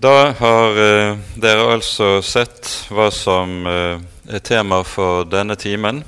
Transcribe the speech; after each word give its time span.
Da 0.00 0.32
har 0.32 0.78
eh, 0.80 1.16
dere 1.36 1.64
altså 1.74 2.22
sett 2.24 2.68
hva 2.88 3.10
som 3.12 3.66
eh, 3.68 3.98
er 4.32 4.40
tema 4.40 4.78
for 4.88 5.26
denne 5.28 5.58
timen. 5.60 5.98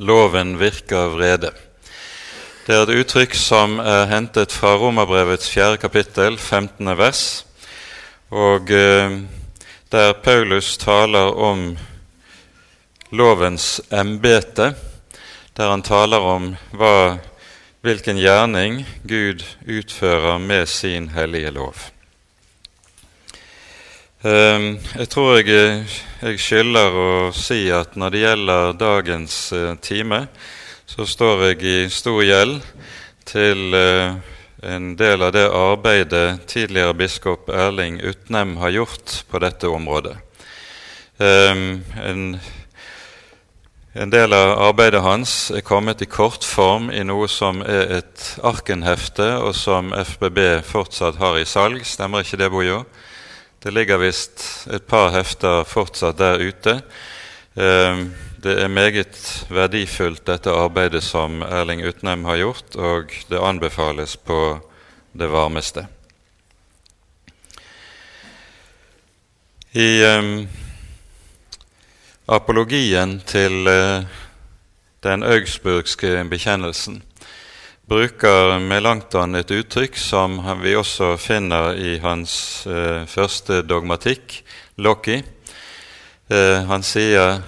Loven 0.00 0.54
virker 0.56 1.10
vrede. 1.12 1.50
Det 2.64 2.72
er 2.72 2.86
et 2.86 3.02
uttrykk 3.02 3.36
som 3.36 3.76
er 3.84 4.06
hentet 4.08 4.54
fra 4.56 4.72
Romerbrevets 4.80 5.50
fjerde 5.52 5.76
kapittel, 5.82 6.38
15. 6.40 6.88
vers, 6.96 7.22
og 8.32 8.72
eh, 8.72 9.20
der 9.92 10.16
Paulus 10.24 10.78
taler 10.80 11.36
om 11.36 11.68
lovens 13.12 13.82
embete, 13.92 14.70
der 15.60 15.74
han 15.74 15.84
taler 15.84 16.24
om 16.24 16.48
hva, 16.72 17.18
hvilken 17.84 18.16
gjerning 18.16 18.80
Gud 19.04 19.44
utfører 19.68 20.40
med 20.40 20.64
sin 20.72 21.12
hellige 21.12 21.52
lov. 21.60 21.90
Ehm, 24.28 24.80
jeg 24.98 25.08
tror 25.12 25.38
jeg, 25.38 25.84
jeg 26.20 26.40
skylder 26.42 26.96
å 26.98 27.10
si 27.32 27.68
at 27.72 27.94
når 27.96 28.12
det 28.12 28.20
gjelder 28.24 28.74
dagens 28.76 29.36
eh, 29.56 29.76
time, 29.80 30.18
så 30.90 31.06
står 31.06 31.44
jeg 31.46 31.62
i 31.62 31.76
stor 31.92 32.18
gjeld 32.26 32.58
til 33.28 33.78
eh, 33.78 34.18
en 34.74 34.90
del 34.98 35.22
av 35.22 35.32
det 35.36 35.46
arbeidet 35.46 36.42
tidligere 36.50 36.98
biskop 36.98 37.48
Erling 37.48 38.00
Utnem 38.02 38.56
har 38.60 38.74
gjort 38.74 39.16
på 39.30 39.40
dette 39.46 39.70
området. 39.70 40.18
Ehm, 41.22 41.84
en, 42.02 42.28
en 43.94 44.12
del 44.12 44.36
av 44.36 44.56
arbeidet 44.66 45.04
hans 45.06 45.38
er 45.54 45.64
kommet 45.64 46.04
i 46.04 46.10
kortform 46.10 46.90
i 46.90 47.06
noe 47.06 47.30
som 47.32 47.62
er 47.64 48.00
et 48.02 48.30
Arkenhefte, 48.42 49.36
og 49.40 49.54
som 49.56 49.94
FBB 49.94 50.58
fortsatt 50.68 51.22
har 51.22 51.38
i 51.38 51.48
salg. 51.48 51.86
Stemmer 51.86 52.26
ikke 52.26 52.42
det, 52.42 52.52
Bojo? 52.52 52.82
Det 53.58 53.70
ligger 53.74 53.98
visst 53.98 54.68
et 54.70 54.84
par 54.86 55.10
hefter 55.10 55.64
fortsatt 55.66 56.18
der 56.20 56.38
ute. 56.38 56.76
Ehm, 57.58 58.12
det 58.38 58.54
er 58.62 58.70
meget 58.70 59.46
verdifullt, 59.50 60.22
dette 60.26 60.54
arbeidet 60.54 61.02
som 61.02 61.42
Erling 61.42 61.82
Utnem 61.82 62.22
har 62.24 62.38
gjort, 62.38 62.76
og 62.76 63.10
det 63.26 63.40
anbefales 63.42 64.14
på 64.16 64.60
det 65.12 65.26
varmeste. 65.32 65.88
I 69.74 70.04
um, 70.06 70.48
apologien 72.28 73.18
til 73.26 73.66
uh, 73.66 74.06
den 75.02 75.26
augsburgske 75.26 76.14
bekjennelsen 76.30 77.02
bruker 77.88 78.58
Melankton 78.60 79.38
et 79.38 79.50
uttrykk 79.50 79.96
som 79.96 80.36
vi 80.60 80.74
også 80.76 81.14
finner 81.16 81.78
i 81.80 81.94
hans 82.02 82.66
eh, 82.68 83.06
første 83.08 83.62
dogmatikk, 83.64 84.42
Loki. 84.76 85.22
Eh, 86.28 86.58
han 86.68 86.84
sier 86.84 87.40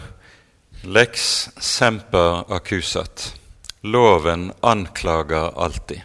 'lex 0.83 1.49
semper 1.61 2.49
accusat'. 2.49 3.35
Loven 3.83 4.53
anklager 4.63 5.53
alltid. 5.57 6.01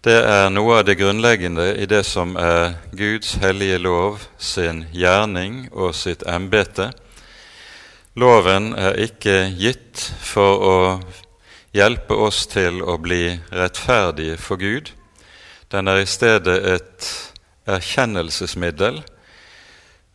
Det 0.00 0.16
er 0.16 0.48
noe 0.50 0.78
av 0.78 0.84
det 0.86 0.96
grunnleggende 0.96 1.74
i 1.76 1.86
det 1.86 2.04
som 2.06 2.36
er 2.36 2.78
Guds 2.96 3.34
hellige 3.42 3.78
lov 3.78 4.24
sin 4.38 4.86
gjerning 4.92 5.68
og 5.72 5.94
sitt 5.94 6.22
embete. 6.22 6.92
Loven 8.16 8.72
er 8.72 8.96
ikke 9.04 9.52
gitt 9.58 10.00
for 10.20 10.64
å 10.64 10.76
hjelpe 11.76 12.16
oss 12.16 12.46
til 12.48 12.80
å 12.80 12.96
bli 13.00 13.36
rettferdige 13.52 14.38
for 14.40 14.60
Gud. 14.60 14.92
Den 15.72 15.88
er 15.90 16.00
i 16.00 16.08
stedet 16.08 16.56
et 16.72 17.08
erkjennelsesmiddel 17.66 19.02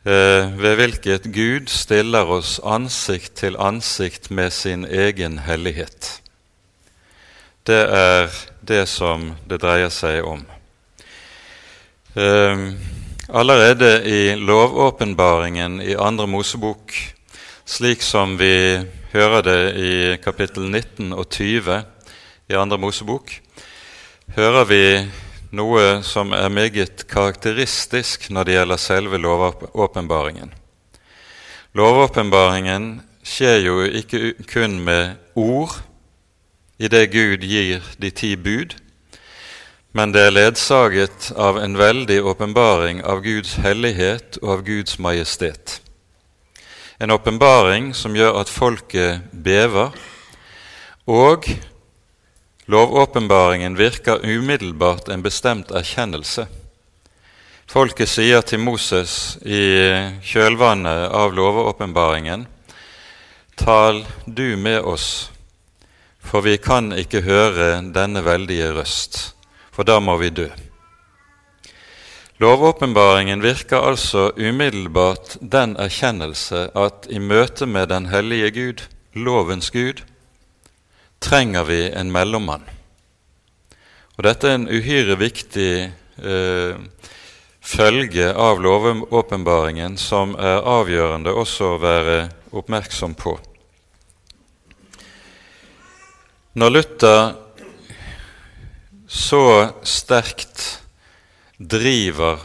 eh, 0.07 0.47
ved 0.57 0.77
hvilket 0.79 1.27
Gud 1.35 1.69
stiller 1.69 2.29
oss 2.37 2.57
ansikt 2.63 3.35
til 3.43 3.59
ansikt 3.59 4.31
med 4.31 4.53
sin 4.55 4.85
egen 4.87 5.41
hellighet. 5.45 6.21
Det 7.67 7.83
er 7.93 8.31
det 8.65 8.87
som 8.89 9.33
det 9.45 9.61
dreier 9.61 9.91
seg 9.93 10.25
om. 10.25 10.41
Eh, 12.15 12.63
allerede 13.29 13.91
i 14.07 14.23
lovåpenbaringen 14.39 15.77
i 15.83 15.93
Andre 15.99 16.25
Mosebok, 16.27 16.95
slik 17.65 18.01
som 18.01 18.39
vi 18.39 18.81
hører 19.11 19.41
det 19.43 19.61
i 19.75 19.93
kapittel 20.23 20.69
19 20.69 21.11
og 21.11 21.27
20 21.29 21.81
i 22.47 22.55
Andre 22.55 22.77
Mosebok, 22.79 23.33
hører 24.37 24.67
vi 24.69 24.83
noe 25.51 25.99
som 26.07 26.31
er 26.31 26.47
meget 26.47 27.03
karakteristisk 27.11 28.29
når 28.31 28.47
det 28.47 28.55
gjelder 28.55 28.79
selve 28.79 29.19
lovåpenbaringen. 29.19 30.53
Lovåpenbaringen 31.75 33.01
skjer 33.23 33.59
jo 33.65 33.81
ikke 33.83 34.33
kun 34.47 34.79
med 34.79 35.19
ord 35.35 35.81
i 36.79 36.87
det 36.87 37.09
Gud 37.11 37.43
gir 37.43 37.83
de 37.99 38.15
ti 38.15 38.37
bud, 38.39 38.77
men 39.91 40.15
det 40.15 40.23
er 40.23 40.35
ledsaget 40.37 41.33
av 41.35 41.59
en 41.59 41.75
veldig 41.75 42.23
åpenbaring 42.31 43.03
av 43.03 43.25
Guds 43.27 43.57
hellighet 43.59 44.39
og 44.39 44.53
av 44.55 44.67
Guds 44.71 44.99
majestet. 45.03 45.81
En 47.01 47.11
åpenbaring 47.11 47.93
som 47.97 48.13
gjør 48.13 48.35
at 48.43 48.49
folket 48.53 49.23
bever, 49.33 49.89
og 51.09 51.47
lovåpenbaringen 52.69 53.73
virker 53.73 54.21
umiddelbart 54.21 55.09
en 55.09 55.23
bestemt 55.25 55.73
erkjennelse. 55.73 56.45
Folket 57.65 58.11
sier 58.11 58.45
til 58.45 58.61
Moses 58.61 59.39
i 59.41 59.65
kjølvannet 60.29 61.09
av 61.09 61.33
lovåpenbaringen.: 61.33 62.45
Tal 63.57 64.05
du 64.27 64.53
med 64.57 64.85
oss, 64.85 65.31
for 66.21 66.45
vi 66.45 66.59
kan 66.61 66.93
ikke 66.93 67.25
høre 67.25 67.79
denne 67.81 68.21
veldige 68.21 68.75
røst, 68.77 69.33
for 69.73 69.89
da 69.89 69.97
må 69.97 70.21
vi 70.21 70.29
dø. 70.29 70.51
Lovåpenbaringen 72.41 73.41
virker 73.41 73.83
altså 73.85 74.31
umiddelbart 74.33 75.35
den 75.41 75.75
erkjennelse 75.77 76.71
at 76.73 77.05
i 77.13 77.19
møte 77.21 77.67
med 77.69 77.91
den 77.91 78.07
hellige 78.09 78.49
Gud, 78.55 78.81
lovens 79.13 79.69
Gud, 79.69 80.01
trenger 81.21 81.67
vi 81.69 81.83
en 81.93 82.09
mellommann. 82.09 82.65
Og 84.17 84.25
Dette 84.25 84.49
er 84.49 84.57
en 84.57 84.65
uhyre 84.65 85.19
viktig 85.21 85.69
eh, 85.85 86.81
følge 87.61 88.33
av 88.33 88.65
lovåpenbaringen 88.65 90.01
som 90.01 90.33
er 90.33 90.65
avgjørende 90.65 91.37
også 91.37 91.75
å 91.75 91.79
være 91.85 92.19
oppmerksom 92.57 93.13
på. 93.21 93.37
Når 96.57 96.77
Luther 96.79 97.33
så 99.05 99.45
sterkt 99.85 100.80
driver 101.61 102.41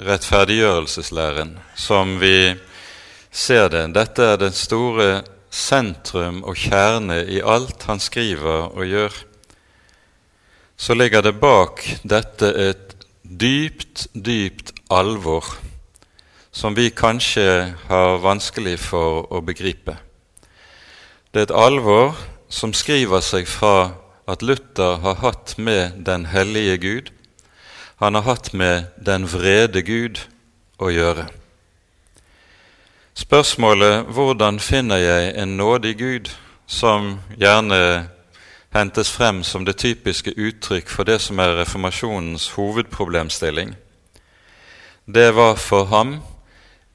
rettferdiggjørelseslæren 0.00 1.56
som 1.76 2.16
vi 2.20 2.54
ser 3.30 3.68
det. 3.68 3.84
Dette 3.94 4.24
er 4.32 4.40
den 4.40 4.56
store 4.56 5.22
sentrum 5.52 6.42
og 6.44 6.56
kjerne 6.56 7.22
i 7.28 7.40
alt 7.44 7.84
han 7.88 8.00
skriver 8.00 8.72
og 8.72 8.84
gjør. 8.88 9.12
Så 10.76 10.94
ligger 10.96 11.24
det 11.24 11.36
bak 11.40 11.84
dette 12.04 12.52
et 12.52 12.96
dypt, 13.22 14.08
dypt 14.12 14.72
alvor 14.92 15.44
som 16.52 16.76
vi 16.76 16.88
kanskje 16.90 17.76
har 17.88 18.20
vanskelig 18.24 18.78
for 18.80 19.26
å 19.32 19.42
begripe. 19.44 19.98
Det 21.32 21.42
er 21.42 21.48
et 21.50 21.58
alvor 21.60 22.16
som 22.48 22.72
skriver 22.72 23.20
seg 23.20 23.48
fra 23.48 23.92
at 24.26 24.42
Luther 24.42 25.02
har 25.04 25.20
hatt 25.20 25.56
med 25.60 26.00
den 26.06 26.24
hellige 26.32 26.78
Gud, 26.80 27.10
han 27.96 28.14
har 28.14 28.22
hatt 28.22 28.52
med 28.52 28.84
den 29.06 29.26
vrede 29.28 29.82
Gud 29.82 30.20
å 30.78 30.90
gjøre. 30.90 31.28
Spørsmålet 33.14 34.04
'Hvordan 34.06 34.60
finner 34.60 34.96
jeg 34.96 35.38
en 35.38 35.56
nådig 35.56 35.98
Gud?' 35.98 36.30
som 36.66 37.20
gjerne 37.38 38.08
hentes 38.74 39.10
frem 39.10 39.42
som 39.42 39.64
det 39.64 39.76
typiske 39.76 40.34
uttrykk 40.36 40.88
for 40.88 41.04
det 41.04 41.20
som 41.20 41.38
er 41.38 41.56
reformasjonens 41.56 42.48
hovedproblemstilling, 42.48 43.76
det 45.14 45.34
var 45.34 45.54
for 45.54 45.84
ham 45.84 46.20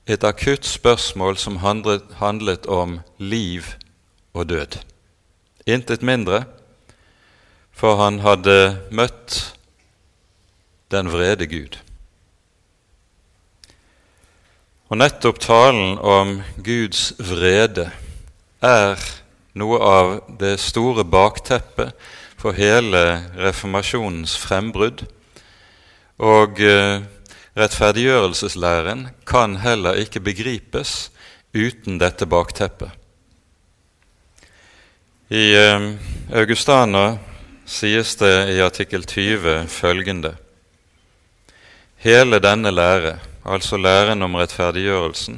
et 0.08 0.24
akutt 0.24 0.66
spørsmål 0.66 1.38
som 1.38 1.58
handlet, 2.20 2.66
om 2.66 3.00
liv 3.18 3.66
og 4.34 4.50
død. 4.50 4.78
Intet 5.68 6.02
mindre, 6.02 6.44
for 7.72 7.96
han 7.96 8.20
hadde 8.20 8.78
møtt 8.92 9.56
den 10.92 11.12
vrede 11.12 11.48
Gud. 11.48 11.80
Og 14.92 15.00
nettopp 15.00 15.40
talen 15.40 15.96
om 16.04 16.42
Guds 16.60 17.14
vrede 17.16 17.88
er 18.60 19.00
noe 19.56 19.80
av 19.80 20.12
det 20.40 20.58
store 20.60 21.06
bakteppet 21.08 21.96
for 22.40 22.58
hele 22.58 23.22
reformasjonens 23.40 24.36
frembrudd. 24.42 25.06
Og 26.20 26.60
eh, 26.60 27.04
rettferdiggjørelseslæren 27.56 29.08
kan 29.28 29.56
heller 29.64 30.00
ikke 30.04 30.24
begripes 30.28 31.10
uten 31.56 32.00
dette 32.02 32.28
bakteppet. 32.28 32.92
I 35.32 35.48
eh, 35.56 35.90
Augustana 36.36 37.06
sies 37.64 38.18
det 38.20 38.36
i 38.58 38.60
artikkel 38.60 39.08
20 39.08 39.70
følgende 39.72 40.36
Hele 42.02 42.40
denne 42.42 42.72
lære, 42.74 43.20
altså 43.46 43.78
læren 43.78 44.24
om 44.26 44.34
rettferdiggjørelsen, 44.40 45.36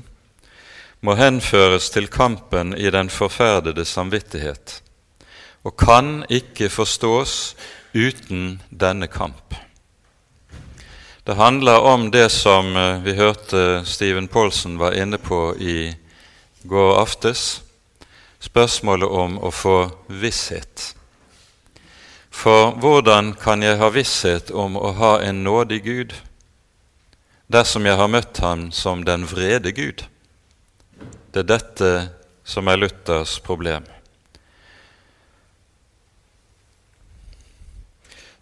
må 1.04 1.18
henføres 1.20 1.90
til 1.92 2.08
kampen 2.08 2.72
i 2.80 2.88
den 2.88 3.10
forferdede 3.12 3.84
samvittighet, 3.86 4.78
og 5.68 5.76
kan 5.76 6.24
ikke 6.30 6.70
forstås 6.72 7.56
uten 7.92 8.62
denne 8.72 9.12
kamp. 9.12 9.56
Det 11.28 11.36
handler 11.36 11.84
om 11.84 12.10
det 12.12 12.30
som 12.32 12.76
eh, 12.78 13.04
vi 13.04 13.20
hørte 13.20 13.84
Steven 13.86 14.28
Paulsen 14.28 14.80
var 14.80 14.96
inne 14.96 15.20
på 15.20 15.56
i 15.60 15.92
går 16.64 17.00
aftes, 17.04 17.62
spørsmålet 18.40 19.12
om 19.12 19.40
å 19.44 19.52
få 19.52 19.78
visshet. 20.08 20.94
For 22.32 22.72
hvordan 22.72 23.36
kan 23.36 23.64
jeg 23.64 23.84
ha 23.84 23.92
visshet 23.92 24.52
om 24.52 24.80
å 24.80 24.96
ha 24.96 25.18
en 25.20 25.44
nådig 25.44 25.84
Gud 25.84 26.22
dersom 27.54 27.86
jeg 27.86 27.98
har 28.00 28.10
møtt 28.10 28.40
ham 28.42 28.70
som 28.74 29.04
den 29.06 29.28
vrede 29.30 29.72
Gud? 29.78 30.02
Det 31.34 31.44
er 31.44 31.50
dette 31.52 31.92
som 32.44 32.68
er 32.68 32.80
Luthers 32.82 33.36
problem. 33.46 33.86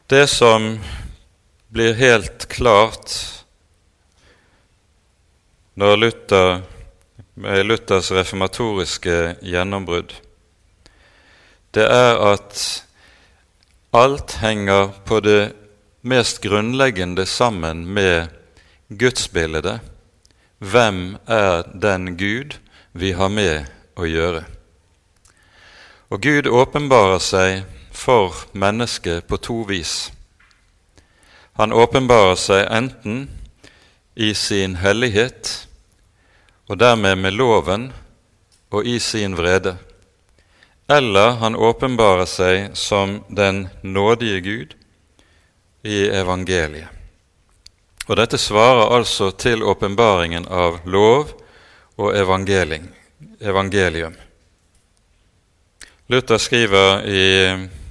Det 0.07 0.23
som 0.31 0.77
blir 1.71 1.95
helt 1.99 2.47
klart 2.51 3.13
når 5.79 5.95
Luther, 5.99 6.63
med 7.35 7.65
Luthers 7.65 8.11
reformatoriske 8.15 9.37
gjennombrudd, 9.43 10.11
det 11.75 11.87
er 11.87 12.19
at 12.31 12.59
alt 13.95 14.39
henger 14.43 14.91
på 15.07 15.19
det 15.23 15.39
mest 16.03 16.43
grunnleggende 16.43 17.25
sammen 17.27 17.87
med 17.87 18.40
gudsbildet. 18.91 19.79
Hvem 20.59 21.17
er 21.27 21.63
den 21.73 22.17
Gud 22.17 22.59
vi 22.91 23.11
har 23.15 23.29
med 23.31 23.69
å 23.95 24.05
gjøre. 24.05 24.43
Og 26.11 26.21
Gud 26.21 26.47
åpenbarer 26.47 27.21
seg 27.23 27.63
for 27.95 28.35
mennesket 28.51 29.27
på 29.27 29.39
to 29.39 29.61
vis. 29.69 30.11
Han 31.59 31.73
åpenbarer 31.73 32.35
seg 32.35 32.67
enten 32.67 33.29
i 34.15 34.33
sin 34.35 34.75
hellighet, 34.81 35.67
og 36.67 36.79
dermed 36.79 37.19
med 37.19 37.35
loven 37.35 37.89
og 38.71 38.87
i 38.87 38.99
sin 38.99 39.35
vrede, 39.39 39.75
eller 40.91 41.39
han 41.43 41.55
åpenbarer 41.55 42.27
seg 42.27 42.71
som 42.75 43.21
den 43.29 43.67
nådige 43.83 44.39
Gud 44.43 44.75
i 45.83 46.07
evangeliet. 46.11 47.00
Og 48.11 48.17
Dette 48.19 48.35
svarer 48.35 48.89
altså 48.91 49.29
til 49.39 49.61
åpenbaringen 49.63 50.43
av 50.51 50.81
lov 50.83 51.29
og 51.95 52.09
evangelium. 52.11 52.89
Luther 56.11 56.41
skriver 56.43 57.05
i, 57.07 57.21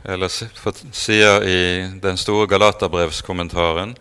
eller 0.04 0.28
sier 0.28 1.46
i 1.48 1.60
den 2.02 2.20
store 2.20 2.44
Galaterbrevskommentaren 2.52 3.94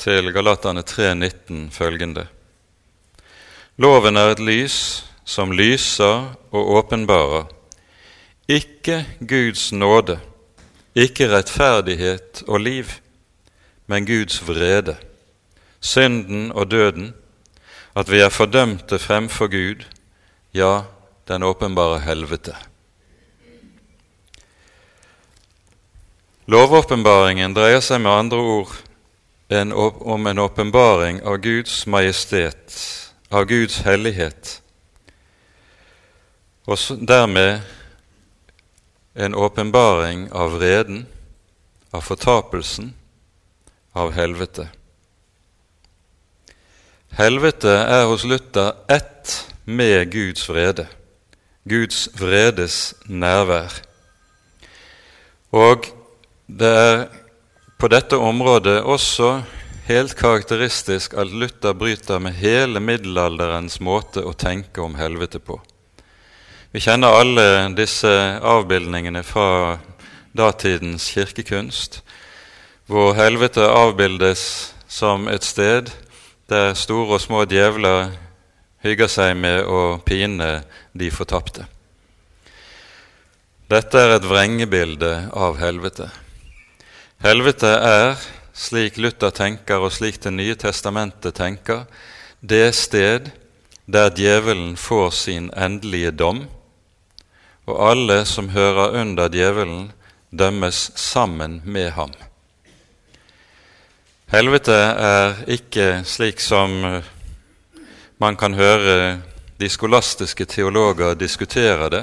til 0.00 0.30
Galaterne 0.32 0.80
3,19 0.80 1.66
følgende. 1.76 2.24
Loven 3.76 4.16
er 4.16 4.32
et 4.32 4.40
lys 4.40 4.78
som 5.28 5.52
lyser 5.52 6.32
og 6.56 6.70
åpenbarer, 6.80 7.44
ikke 8.48 9.02
Guds 9.20 9.68
nåde, 9.76 10.16
ikke 10.96 11.28
rettferdighet 11.34 12.46
og 12.48 12.64
liv, 12.64 12.96
men 13.92 14.08
Guds 14.08 14.40
vrede, 14.48 14.96
synden 15.80 16.52
og 16.52 16.70
døden, 16.70 17.14
at 17.96 18.10
vi 18.10 18.20
er 18.20 18.28
fordømte 18.28 18.98
fremfor 18.98 19.46
Gud, 19.46 19.84
ja, 20.54 20.82
den 21.28 21.42
åpenbare 21.42 21.98
helvete. 22.00 22.54
Lovåpenbaringen 26.48 27.52
dreier 27.52 27.82
seg 27.84 28.00
med 28.00 28.10
andre 28.10 28.38
ord 28.40 28.70
en, 29.52 29.72
om 29.72 30.26
en 30.26 30.38
åpenbaring 30.38 31.20
av 31.22 31.36
Guds 31.44 31.82
majestet, 31.86 32.78
av 33.28 33.44
Guds 33.50 33.82
hellighet, 33.84 34.54
og 36.68 36.80
dermed 37.08 37.60
en 39.18 39.34
åpenbaring 39.34 40.28
av 40.32 40.56
vreden, 40.56 41.06
av 41.92 42.04
fortapelsen, 42.04 42.94
av 43.92 44.12
helvete. 44.16 44.68
Helvete 47.16 47.70
er 47.72 48.04
hos 48.06 48.24
Luther 48.28 48.74
ett 48.88 49.52
med 49.64 50.10
Guds 50.12 50.48
vrede, 50.48 50.84
Guds 51.68 52.08
vredes 52.18 52.94
nærvær. 53.08 53.72
Og 55.56 55.88
det 56.46 56.68
er 56.68 57.06
på 57.80 57.88
dette 57.88 58.16
området 58.16 58.82
også 58.82 59.42
helt 59.88 60.16
karakteristisk 60.16 61.14
at 61.16 61.32
Luther 61.32 61.72
bryter 61.72 62.20
med 62.20 62.36
hele 62.36 62.80
middelalderens 62.80 63.80
måte 63.80 64.20
å 64.20 64.34
tenke 64.36 64.84
om 64.84 64.98
helvete 65.00 65.40
på. 65.40 65.56
Vi 66.72 66.82
kjenner 66.84 67.16
alle 67.16 67.46
disse 67.72 68.10
avbildningene 68.44 69.22
fra 69.24 69.78
datidens 70.36 71.08
kirkekunst, 71.14 72.02
hvor 72.86 73.16
helvete 73.16 73.64
avbildes 73.64 74.74
som 74.88 75.24
et 75.32 75.44
sted 75.44 75.88
der 76.48 76.72
store 76.74 77.18
og 77.18 77.20
små 77.20 77.42
djevler 77.44 78.14
hygger 78.80 79.10
seg 79.12 79.34
med 79.36 79.66
å 79.68 79.98
pine 80.00 80.62
de 80.96 81.10
fortapte. 81.12 81.66
Dette 83.68 84.00
er 84.00 84.14
et 84.14 84.24
vrengebilde 84.24 85.10
av 85.36 85.58
helvete. 85.60 86.06
Helvete 87.20 87.68
er, 87.68 88.14
slik 88.56 88.96
Luther 88.96 89.34
tenker, 89.34 89.82
og 89.84 89.92
slik 89.92 90.22
Det 90.22 90.32
nye 90.32 90.54
testamentet 90.56 91.34
tenker, 91.36 91.84
det 92.40 92.74
sted 92.74 93.28
der 93.84 94.10
djevelen 94.16 94.76
får 94.76 95.10
sin 95.10 95.50
endelige 95.52 96.10
dom, 96.10 96.46
og 97.66 97.90
alle 97.90 98.24
som 98.24 98.48
hører 98.48 98.96
under 99.02 99.28
djevelen, 99.28 99.92
dømmes 100.30 100.92
sammen 100.96 101.60
med 101.64 101.90
ham. 101.90 102.12
Helvete 104.28 104.74
er 104.76 105.38
ikke 105.48 106.02
slik 106.04 106.42
som 106.44 106.72
eh, 106.84 107.04
man 108.20 108.34
kan 108.36 108.52
høre 108.58 109.22
de 109.56 109.68
skolastiske 109.72 110.44
teologer 110.44 111.14
diskutere 111.16 111.86
det, 111.88 112.02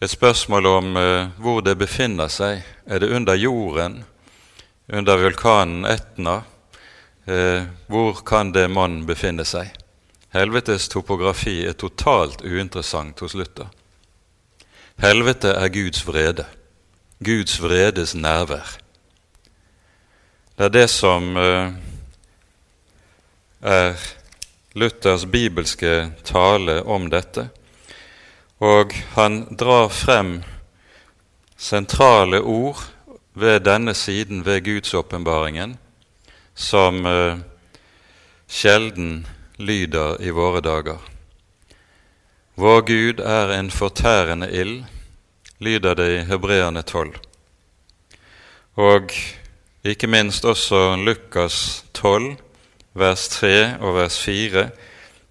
et 0.00 0.12
spørsmål 0.12 0.66
om 0.68 0.90
uh, 0.96 1.30
hvor 1.40 1.60
det 1.64 1.78
befinner 1.80 2.28
seg. 2.32 2.60
Er 2.86 3.00
det 3.00 3.10
under 3.12 3.36
jorden, 3.36 3.98
under 4.88 5.20
vulkanen 5.20 5.84
Etna? 5.84 6.38
Uh, 7.28 7.68
hvor 7.88 8.20
kan 8.24 8.52
det 8.52 8.68
mann 8.72 9.02
befinne 9.08 9.44
seg? 9.44 9.72
Helvetes 10.32 10.88
topografi 10.88 11.58
er 11.68 11.76
totalt 11.76 12.44
uinteressant 12.44 13.20
hos 13.20 13.36
Luther. 13.36 13.68
Helvete 15.00 15.52
er 15.56 15.72
Guds 15.72 16.04
vrede, 16.06 16.48
Guds 17.20 17.60
vredes 17.60 18.16
nærvær. 18.16 18.79
Det 20.56 20.64
er 20.64 20.74
det 20.74 20.88
som 20.90 21.36
eh, 21.36 21.72
er 23.60 23.96
Luthers 24.72 25.24
bibelske 25.24 26.10
tale 26.24 26.82
om 26.82 27.08
dette. 27.10 27.48
Og 28.60 28.92
han 29.16 29.42
drar 29.56 29.88
frem 29.88 30.42
sentrale 31.56 32.40
ord 32.40 32.82
ved 33.32 33.60
denne 33.64 33.94
siden 33.94 34.44
ved 34.44 34.64
gudsåpenbaringen 34.64 35.78
som 36.54 37.06
uh, 37.06 37.38
sjelden 38.46 39.26
lyder 39.56 40.20
i 40.20 40.30
våre 40.30 40.60
dager. 40.60 40.98
Vår 42.54 42.80
Gud 42.80 43.20
er 43.20 43.52
en 43.56 43.70
fortærende 43.70 44.50
ild, 44.52 44.84
lyder 45.58 45.94
det 45.94 46.08
i 46.14 46.24
Hebreerne 46.28 46.82
12. 46.82 47.14
Og 48.76 49.12
ikke 49.84 50.06
minst 50.06 50.44
også 50.44 50.96
Lukas 50.96 51.84
12, 51.94 52.36
vers 52.94 53.28
3 53.28 53.78
og 53.80 53.94
vers 53.96 54.18
4 54.20 54.68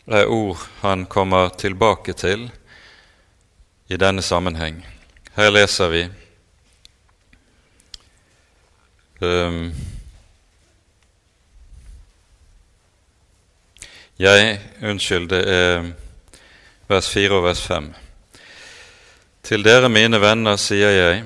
er 0.08 0.26
ord 0.26 0.64
han 0.82 1.06
kommer 1.06 1.50
tilbake 1.50 2.14
til 2.14 2.50
i 3.90 3.98
denne 3.98 4.22
sammenheng. 4.22 4.82
Her 5.36 5.50
leser 5.50 5.90
vi 5.90 6.04
um, 9.22 9.72
Jeg 14.20 14.60
Unnskyld, 14.82 15.30
det 15.30 15.44
er 15.48 15.92
vers 16.88 17.10
4 17.10 17.32
og 17.38 17.44
vers 17.44 17.62
5. 17.62 17.94
Til 19.44 19.64
dere 19.64 19.90
mine 19.90 20.20
venner 20.22 20.58
sier 20.58 20.90
jeg, 20.90 21.24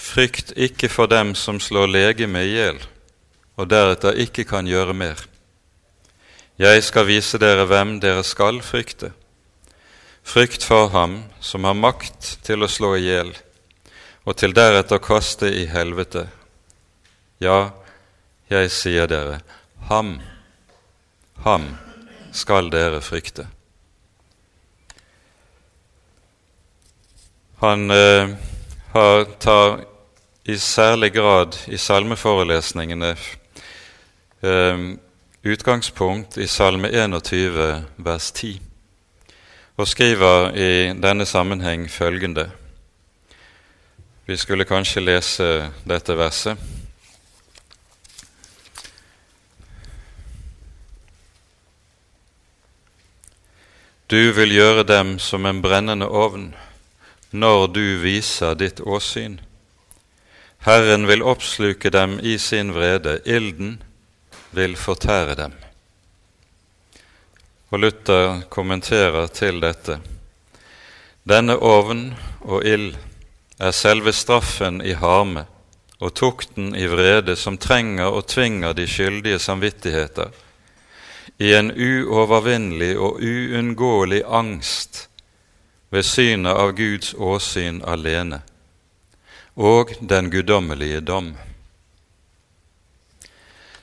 frykt 0.00 0.54
ikke 0.56 0.88
for 0.88 1.10
dem 1.10 1.34
som 1.36 1.60
slår 1.60 1.90
legemet 1.92 2.48
i 2.48 2.54
hjel, 2.54 2.80
og 3.60 3.68
deretter 3.70 4.16
ikke 4.24 4.46
kan 4.48 4.68
gjøre 4.68 4.96
mer. 4.96 5.20
Jeg 6.60 6.82
skal 6.84 7.06
vise 7.08 7.38
dere 7.40 7.66
hvem 7.68 7.98
dere 8.02 8.24
skal 8.26 8.60
frykte. 8.64 9.12
Frykt 10.24 10.64
for 10.64 10.90
ham 10.92 11.22
som 11.40 11.64
har 11.64 11.76
makt 11.76 12.36
til 12.44 12.64
å 12.64 12.68
slå 12.68 12.94
i 12.98 13.06
hjel, 13.06 13.32
og 14.28 14.36
til 14.36 14.52
deretter 14.56 15.00
kaste 15.00 15.48
i 15.48 15.64
helvete. 15.70 16.26
Ja, 17.40 17.70
jeg 18.50 18.68
sier 18.74 19.08
dere, 19.08 19.40
ham, 19.88 20.18
ham 21.46 21.70
skal 22.36 22.68
dere 22.72 23.00
frykte. 23.04 23.46
Han 27.60 27.90
eh, 27.92 28.28
har, 28.92 29.24
tar 29.40 29.89
i 30.44 30.56
særlig 30.56 31.12
grad 31.12 31.56
i 31.68 31.76
salmeforelesningene 31.76 33.16
eh, 34.42 34.78
utgangspunkt 35.44 36.36
i 36.36 36.46
Salme 36.46 36.88
21, 36.88 37.84
vers 37.96 38.32
10, 38.32 38.60
og 39.76 39.88
skriver 39.88 40.50
i 40.54 41.00
denne 41.02 41.26
sammenheng 41.26 41.90
følgende 41.90 42.50
Vi 44.26 44.36
skulle 44.36 44.64
kanskje 44.64 45.00
lese 45.00 45.72
dette 45.88 46.16
verset. 46.16 46.56
Du 54.10 54.32
vil 54.32 54.52
gjøre 54.52 54.82
dem 54.82 55.18
som 55.18 55.46
en 55.46 55.62
brennende 55.62 56.08
ovn 56.08 56.54
når 57.30 57.66
du 57.66 57.84
viser 58.02 58.54
ditt 58.54 58.80
åsyn. 58.80 59.40
Herren 60.60 61.06
vil 61.06 61.22
oppsluke 61.22 61.90
dem 61.90 62.18
i 62.20 62.38
sin 62.38 62.74
vrede, 62.74 63.20
ilden 63.24 63.82
vil 64.50 64.76
fortære 64.76 65.34
dem. 65.34 65.52
Og 67.70 67.78
Luther 67.80 68.42
kommenterer 68.52 69.26
til 69.26 69.60
dette. 69.62 69.96
Denne 71.24 71.56
ovn 71.56 72.10
og 72.40 72.66
ild 72.66 72.92
er 73.58 73.72
selve 73.72 74.12
straffen 74.12 74.82
i 74.84 74.92
harme 74.92 75.46
og 76.00 76.12
tukten 76.14 76.74
i 76.76 76.84
vrede 76.92 77.36
som 77.36 77.56
trenger 77.56 78.12
og 78.12 78.26
tvinger 78.28 78.76
de 78.76 78.86
skyldige 78.88 79.38
samvittigheter 79.38 80.28
i 81.40 81.54
en 81.56 81.72
uovervinnelig 81.72 82.98
og 82.98 83.20
uunngåelig 83.24 84.22
angst 84.28 85.06
ved 85.90 86.04
synet 86.04 86.52
av 86.52 86.76
Guds 86.76 87.14
åsyn 87.16 87.80
alene 87.88 88.42
og 89.54 89.94
den 90.00 90.30
guddommelige 90.30 91.00
dom. 91.00 91.34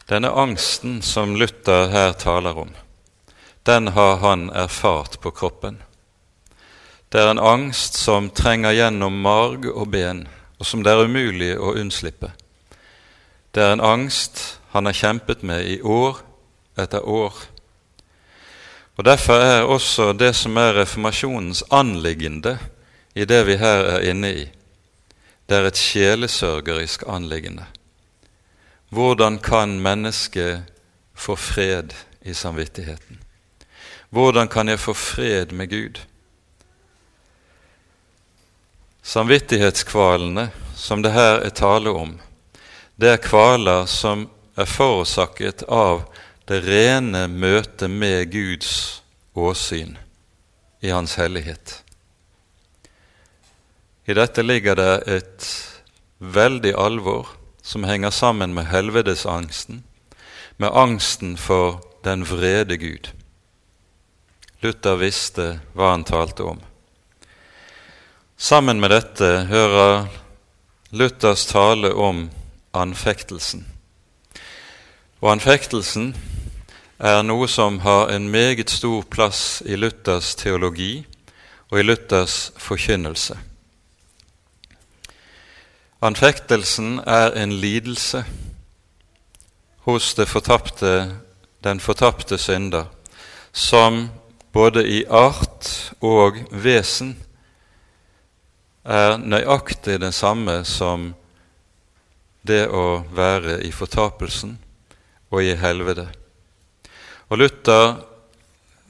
Denne 0.08 0.32
angsten 0.32 1.02
som 1.02 1.36
Luther 1.36 1.90
her 1.92 2.14
taler 2.14 2.58
om, 2.58 2.70
den 3.64 3.88
har 3.88 4.18
han 4.18 4.50
erfart 4.50 5.20
på 5.20 5.32
kroppen. 5.32 5.82
Det 7.10 7.20
er 7.20 7.32
en 7.32 7.40
angst 7.40 7.96
som 8.00 8.30
trenger 8.30 8.72
gjennom 8.72 9.20
marg 9.22 9.68
og 9.68 9.90
ben, 9.92 10.26
og 10.60 10.66
som 10.66 10.84
det 10.84 10.92
er 10.92 11.04
umulig 11.04 11.54
å 11.60 11.76
unnslippe. 11.76 12.32
Det 13.52 13.64
er 13.64 13.76
en 13.76 13.84
angst 13.84 14.60
han 14.72 14.88
har 14.88 14.96
kjempet 14.96 15.44
med 15.44 15.68
i 15.68 15.78
år 15.82 16.20
etter 16.80 17.04
år. 17.04 17.34
Og 18.98 19.06
Derfor 19.06 19.34
er 19.34 19.64
også 19.64 20.14
det 20.14 20.34
som 20.36 20.58
er 20.58 20.76
reformasjonens 20.80 21.64
anliggende 21.72 22.58
i 23.16 23.26
det 23.26 23.44
vi 23.48 23.56
her 23.60 23.84
er 23.98 24.08
inne 24.10 24.32
i, 24.34 24.46
det 25.48 25.56
er 25.56 25.68
et 25.70 25.80
sjelesørgerisk 25.80 27.04
anliggende. 27.08 27.66
Hvordan 28.90 29.40
kan 29.40 29.80
mennesket 29.80 30.64
få 31.16 31.36
fred 31.36 31.94
i 32.22 32.34
samvittigheten? 32.34 33.20
Hvordan 34.10 34.48
kan 34.48 34.68
jeg 34.68 34.80
få 34.80 34.94
fred 34.94 35.52
med 35.52 35.70
Gud? 35.70 36.00
Samvittighetskvalene 39.02 40.50
som 40.76 41.02
det 41.02 41.12
her 41.12 41.40
er 41.40 41.50
tale 41.50 41.90
om, 41.90 42.18
det 42.96 43.10
er 43.14 43.24
kvaler 43.24 43.86
som 43.86 44.28
er 44.58 44.68
forårsaket 44.68 45.64
av 45.70 46.04
det 46.48 46.62
rene 46.66 47.28
møtet 47.28 47.92
med 47.92 48.32
Guds 48.32 49.02
åsyn 49.36 49.98
i 50.82 50.90
Hans 50.90 51.16
hellighet. 51.20 51.87
I 54.08 54.14
dette 54.16 54.44
ligger 54.44 54.76
det 54.80 54.92
et 55.12 55.46
veldig 56.18 56.72
alvor 56.80 57.28
som 57.62 57.84
henger 57.84 58.10
sammen 58.16 58.54
med 58.56 58.70
helvedesangsten, 58.72 59.84
med 60.58 60.72
angsten 60.72 61.34
for 61.38 61.82
den 62.08 62.24
vrede 62.24 62.78
Gud. 62.80 63.10
Luther 64.64 64.96
visste 64.96 65.48
hva 65.76 65.92
han 65.92 66.06
talte 66.08 66.46
om. 66.48 66.62
Sammen 68.38 68.80
med 68.80 68.94
dette 68.96 69.28
hører 69.50 70.08
Luthers 70.96 71.44
tale 71.52 71.92
om 71.92 72.30
anfektelsen. 72.72 73.66
Og 75.20 75.34
anfektelsen 75.36 76.14
er 76.98 77.20
noe 77.28 77.52
som 77.52 77.82
har 77.84 78.08
en 78.16 78.32
meget 78.32 78.72
stor 78.72 79.04
plass 79.04 79.60
i 79.66 79.76
Luthers 79.76 80.32
teologi 80.40 81.04
og 81.70 81.82
i 81.82 81.86
Luthers 81.86 82.54
forkynnelse. 82.56 83.36
Anfektelsen 86.02 87.00
er 87.00 87.32
en 87.34 87.52
lidelse 87.52 88.26
hos 89.88 90.14
fortapte, 90.14 91.16
den 91.64 91.80
fortapte 91.80 92.38
synder, 92.38 92.86
som 93.52 94.10
både 94.54 94.84
i 94.86 95.06
art 95.10 95.94
og 96.02 96.38
vesen 96.52 97.16
er 98.86 99.18
nøyaktig 99.18 99.98
det 100.00 100.14
samme 100.14 100.60
som 100.70 101.16
det 102.46 102.68
å 102.70 103.02
være 103.10 103.58
i 103.66 103.72
fortapelsen 103.74 104.54
og 105.34 105.42
i 105.42 105.56
helvete. 105.58 106.06
Og 107.34 107.42
Luther 107.42 107.98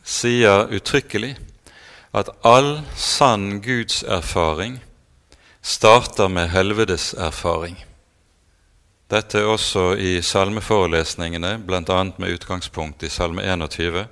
sier 0.04 0.68
uttrykkelig 0.76 1.38
at 2.12 2.36
all 2.44 2.82
sann 3.00 3.62
gudserfaring 3.64 4.82
starter 5.68 6.28
med 6.28 6.50
helvedeserfaring. 6.50 7.76
Dette 9.12 9.42
er 9.42 9.50
også 9.52 9.98
i 10.00 10.22
salmeforelesningene, 10.24 11.58
bl.a. 11.68 11.98
med 12.18 12.38
utgangspunkt 12.38 13.04
i 13.04 13.10
Salme 13.12 13.44
21, 13.44 14.06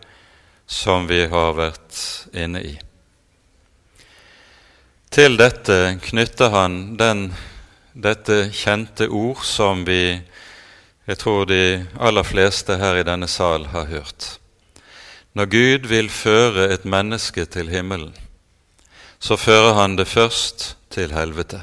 som 0.67 1.07
vi 1.07 1.21
har 1.31 1.55
vært 1.55 2.01
inne 2.35 2.59
i. 2.59 2.73
Til 5.15 5.39
dette 5.39 5.95
knytter 6.03 6.51
han 6.51 6.79
den, 6.99 7.29
dette 7.93 8.49
kjente 8.51 9.07
ord 9.07 9.45
som 9.47 9.87
vi 9.87 10.01
jeg 11.05 11.19
tror 11.21 11.45
de 11.45 11.85
aller 12.01 12.25
fleste 12.25 12.75
her 12.81 12.97
i 12.97 13.07
denne 13.07 13.27
sal 13.31 13.69
har 13.71 13.87
hørt. 13.87 14.27
Når 15.37 15.51
Gud 15.55 15.87
vil 15.87 16.09
føre 16.09 16.71
et 16.73 16.83
menneske 16.83 17.45
til 17.45 17.69
himmelen, 17.69 18.15
så 19.19 19.37
fører 19.37 19.73
han 19.73 19.95
det 19.95 20.07
først 20.07 20.75
til 20.93 21.13
helvete. 21.13 21.61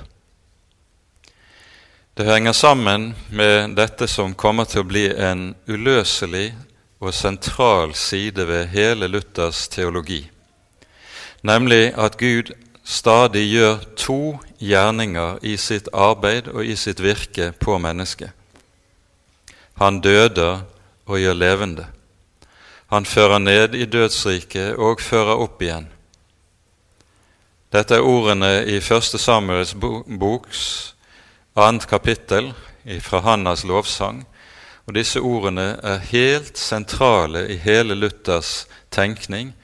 Det 2.16 2.26
henger 2.28 2.52
sammen 2.52 3.14
med 3.30 3.76
dette 3.76 4.06
som 4.08 4.34
kommer 4.34 4.68
til 4.68 4.82
å 4.82 4.88
bli 4.88 5.06
en 5.08 5.54
uløselig 5.68 6.50
og 7.00 7.14
sentral 7.16 7.94
side 7.96 8.44
ved 8.46 8.68
hele 8.74 9.08
Luthers 9.08 9.64
teologi, 9.72 10.26
nemlig 11.42 11.94
at 11.96 12.18
Gud 12.20 12.52
stadig 12.84 13.46
gjør 13.48 13.80
to 13.96 14.20
gjerninger 14.60 15.40
i 15.42 15.56
sitt 15.56 15.88
arbeid 15.94 16.50
og 16.52 16.66
i 16.66 16.76
sitt 16.76 17.00
virke 17.00 17.52
på 17.58 17.78
mennesket. 17.78 18.30
Han 19.80 20.00
døder 20.04 20.62
og 21.06 21.18
gjør 21.18 21.34
levende. 21.34 21.86
Han 22.92 23.08
fører 23.08 23.38
ned 23.38 23.74
i 23.74 23.86
dødsriket 23.88 24.76
og 24.76 25.00
fører 25.00 25.40
opp 25.40 25.62
igjen. 25.62 25.88
Dette 27.72 27.96
er 27.96 28.04
ordene 28.04 28.64
i 28.68 28.80
Første 28.84 29.18
Samuels 29.18 29.72
boks 29.80 30.64
annet 31.56 31.86
kapittel 31.88 32.50
fra 33.00 33.22
Hannas 33.24 33.64
lovsang. 33.64 34.26
Og 34.86 34.94
Disse 34.94 35.20
ordene 35.20 35.78
er 35.80 36.04
helt 36.10 36.58
sentrale 36.58 37.46
i 37.48 37.56
hele 37.56 37.96
Luthers 37.96 38.66
tenkning 38.90 39.54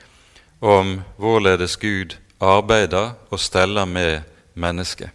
om 0.61 1.03
hvorledes 1.19 1.77
Gud 1.77 2.17
arbeider 2.41 3.13
og 3.31 3.41
steller 3.41 3.85
med 3.85 4.21
mennesket. 4.55 5.11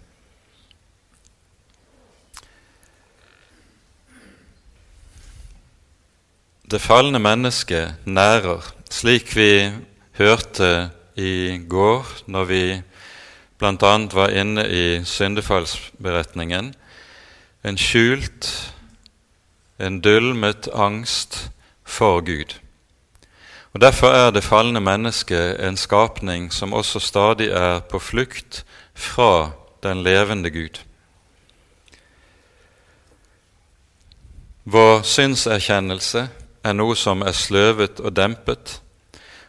det 6.74 6.82
falne 6.82 7.20
mennesket 7.22 7.96
nærer, 8.06 8.66
slik 8.90 9.36
vi 9.38 9.72
hørte 10.18 10.90
i 11.16 11.62
går 11.70 12.06
når 12.28 12.44
vi 12.50 12.64
bl.a. 13.60 13.94
var 14.14 14.30
inne 14.30 14.66
i 14.68 14.86
syndefallsberetningen, 15.06 16.74
en 17.64 17.78
skjult, 17.78 18.74
en 19.80 20.02
dulmet 20.02 20.68
angst 20.74 21.50
for 21.86 22.22
Gud. 22.22 22.58
Og 23.74 23.82
Derfor 23.82 24.08
er 24.08 24.32
det 24.32 24.44
falne 24.44 24.80
mennesket 24.80 25.58
en 25.64 25.78
skapning 25.78 26.52
som 26.54 26.74
også 26.74 27.00
stadig 27.00 27.48
er 27.48 27.80
på 27.80 28.00
flukt 28.00 28.66
fra 28.94 29.52
den 29.84 30.04
levende 30.04 30.50
Gud. 30.50 30.84
Vår 34.64 35.02
synserkjennelse 35.04 36.28
er 36.64 36.74
noe 36.74 36.96
som 36.96 37.22
er 37.22 37.36
sløvet 37.36 38.00
og 38.00 38.16
dempet, 38.16 38.80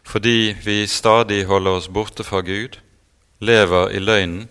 fordi 0.04 0.56
vi 0.64 0.86
stadig 0.86 1.44
holder 1.48 1.80
oss 1.80 1.88
borte 1.88 2.24
fra 2.24 2.40
Gud, 2.40 2.78
lever 3.40 3.90
i 3.90 3.98
løgnen, 3.98 4.48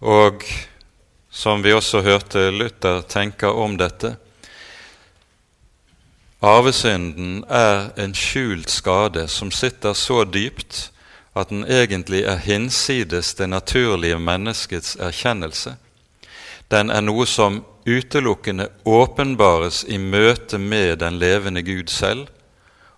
og 0.00 0.44
som 1.30 1.62
vi 1.64 1.72
også 1.74 2.02
hørte 2.06 2.50
Luther 2.50 3.02
tenker 3.08 3.52
om 3.52 3.78
dette, 3.78 4.16
Arvesynden 6.44 7.44
er 7.48 7.86
en 7.96 8.12
skjult 8.12 8.68
skade 8.68 9.22
som 9.32 9.48
sitter 9.54 9.94
så 9.96 10.26
dypt 10.28 10.90
at 11.32 11.48
den 11.48 11.64
egentlig 11.64 12.20
er 12.28 12.36
hinsides 12.36 13.32
det 13.38 13.48
naturlige 13.48 14.18
menneskets 14.20 14.92
erkjennelse. 15.00 15.72
Den 16.68 16.92
er 16.92 17.00
noe 17.00 17.24
som 17.26 17.62
utelukkende 17.88 18.68
åpenbares 18.84 19.84
i 19.88 19.96
møte 19.96 20.60
med 20.60 21.00
den 21.00 21.16
levende 21.18 21.62
Gud 21.64 21.88
selv 21.88 22.28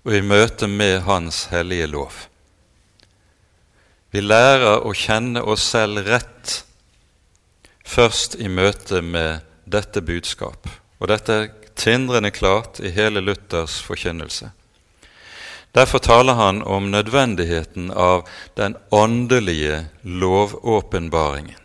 og 0.06 0.14
i 0.14 0.22
møte 0.22 0.68
med 0.70 1.00
Hans 1.02 1.48
hellige 1.50 1.88
lov. 1.90 2.14
Vi 4.14 4.22
lærer 4.22 4.86
å 4.86 4.92
kjenne 4.94 5.42
oss 5.42 5.64
selv 5.75 6.06
rett 6.06 6.60
først 7.82 8.38
i 8.38 8.46
møte 8.48 9.02
med 9.02 9.42
dette 9.66 10.00
budskap. 10.06 10.70
Og 11.02 11.10
dette 11.10 11.34
er 11.34 11.50
tindrende 11.76 12.30
klart 12.30 12.78
i 12.80 12.94
hele 12.94 13.20
Luthers 13.20 13.80
forkynnelse. 13.82 14.52
Derfor 15.75 15.98
taler 15.98 16.38
han 16.38 16.62
om 16.62 16.86
nødvendigheten 16.90 17.90
av 17.90 18.28
den 18.56 18.76
åndelige 18.94 19.88
lovåpenbaringen. 20.02 21.58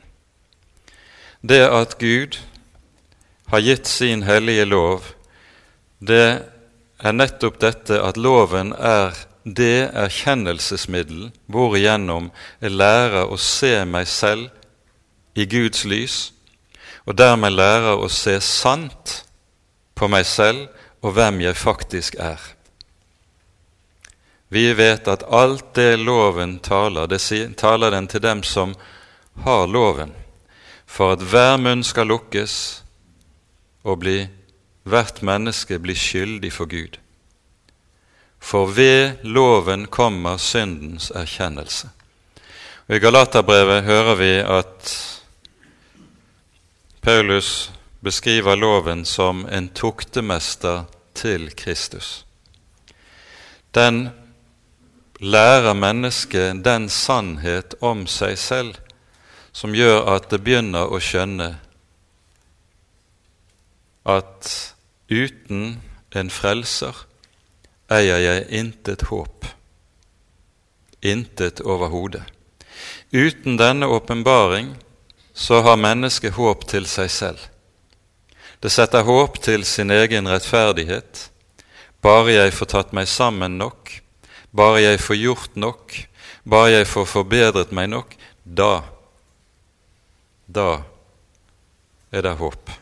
Det 1.41 1.61
at 1.69 1.95
Gud 2.01 2.41
har 3.53 3.63
gitt 3.63 3.87
sin 3.87 4.25
hellige 4.25 4.65
lov, 4.65 5.13
det 5.99 6.50
er 7.03 7.17
nettopp 7.17 7.59
dette 7.61 7.97
at 8.01 8.17
loven 8.17 8.73
er 8.77 9.15
det 9.43 9.89
erkjennelsesmiddel 9.97 11.31
hvorigjennom 11.49 12.29
jeg 12.61 12.75
lærer 12.77 13.31
å 13.31 13.37
se 13.41 13.73
meg 13.89 14.07
selv 14.09 14.49
i 15.33 15.47
Guds 15.49 15.85
lys, 15.87 16.17
og 17.07 17.17
dermed 17.17 17.55
lærer 17.55 17.97
å 17.97 18.09
se 18.11 18.37
sant 18.45 19.21
på 19.97 20.09
meg 20.11 20.27
selv 20.29 20.67
og 21.01 21.15
hvem 21.17 21.41
jeg 21.41 21.57
faktisk 21.57 22.17
er. 22.21 22.41
Vi 24.51 24.67
vet 24.75 25.07
at 25.07 25.23
alt 25.23 25.73
det 25.79 25.95
loven 25.97 26.59
taler, 26.59 27.07
det 27.07 27.21
taler 27.57 27.91
den 27.95 28.07
til 28.11 28.21
dem 28.21 28.43
som 28.43 28.75
har 29.45 29.67
loven, 29.67 30.11
for 30.85 31.15
at 31.15 31.23
hver 31.23 31.55
munn 31.57 31.85
skal 31.87 32.11
lukkes 32.11 32.83
og 33.87 34.01
bli, 34.03 34.27
hvert 34.83 35.21
menneske 35.21 35.79
blir 35.79 35.95
skyldig 35.95 36.53
for 36.53 36.65
Gud. 36.65 36.97
For 38.41 38.65
ved 38.65 39.21
loven 39.23 39.85
kommer 39.87 40.37
syndens 40.37 41.11
erkjennelse. 41.15 41.89
Og 42.87 42.95
I 42.95 42.99
Galaterbrevet 42.99 43.83
hører 43.83 44.15
vi 44.15 44.31
at 44.41 44.95
Paulus 47.01 47.71
beskriver 48.01 48.55
loven 48.55 49.05
som 49.05 49.45
en 49.51 49.69
tuktemester 49.69 50.83
til 51.15 51.51
Kristus. 51.55 52.25
Den 53.75 54.09
lærer 55.19 55.73
mennesket 55.73 56.65
den 56.65 56.89
sannhet 56.89 57.75
om 57.81 58.07
seg 58.09 58.37
selv 58.37 58.75
som 59.53 59.75
gjør 59.75 60.07
at 60.15 60.29
det 60.31 60.41
begynner 60.43 60.89
å 60.89 60.99
skjønne 60.99 61.53
at 64.05 64.73
uten 65.09 65.81
en 66.15 66.29
frelser 66.33 67.05
eier 67.91 68.21
jeg 68.23 68.45
intet 68.55 69.07
håp, 69.09 69.45
intet 71.01 71.61
overhodet. 71.61 72.23
Uten 73.11 73.57
denne 73.59 73.89
åpenbaring 73.91 74.75
så 75.33 75.61
har 75.61 75.79
mennesket 75.79 76.37
håp 76.37 76.63
til 76.67 76.87
seg 76.87 77.11
selv. 77.11 77.41
Det 78.61 78.71
setter 78.71 79.03
håp 79.03 79.39
til 79.41 79.65
sin 79.65 79.91
egen 79.91 80.29
rettferdighet. 80.29 81.27
Bare 82.01 82.33
jeg 82.33 82.53
får 82.53 82.71
tatt 82.71 82.93
meg 82.95 83.09
sammen 83.09 83.57
nok, 83.59 83.91
bare 84.55 84.81
jeg 84.81 85.01
får 85.01 85.19
gjort 85.19 85.59
nok, 85.59 85.97
bare 86.43 86.71
jeg 86.77 86.87
får 86.89 87.05
forbedret 87.09 87.75
meg 87.75 87.91
nok, 87.91 88.15
da 88.45 88.81
Da 90.51 90.83
er 92.11 92.21
det 92.25 92.33
håp. 92.35 92.80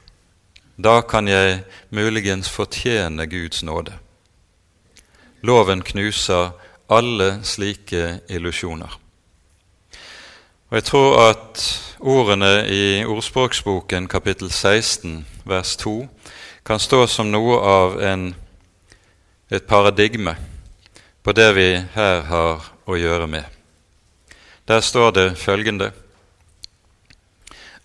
Da 0.79 1.01
kan 1.01 1.27
jeg 1.27 1.65
muligens 1.91 2.47
fortjene 2.49 3.25
Guds 3.27 3.63
nåde. 3.67 3.91
Loven 5.43 5.81
knuser 5.83 6.53
alle 6.87 7.41
slike 7.43 8.19
illusjoner. 8.31 8.93
Og 10.69 10.75
Jeg 10.77 10.83
tror 10.83 11.17
at 11.29 11.63
ordene 11.99 12.69
i 12.71 13.03
Ordspråksboken 13.03 14.07
kapittel 14.07 14.51
16 14.51 15.25
vers 15.43 15.75
2 15.75 16.07
kan 16.65 16.79
stå 16.79 17.07
som 17.07 17.27
noe 17.27 17.57
av 17.59 17.97
en, 17.99 18.35
et 19.51 19.67
paradigme 19.67 20.37
på 21.23 21.33
det 21.35 21.49
vi 21.57 21.73
her 21.95 22.21
har 22.21 22.69
å 22.87 22.95
gjøre 22.95 23.27
med. 23.27 23.43
Der 24.67 24.79
står 24.79 25.11
det 25.11 25.27
følgende 25.35 25.91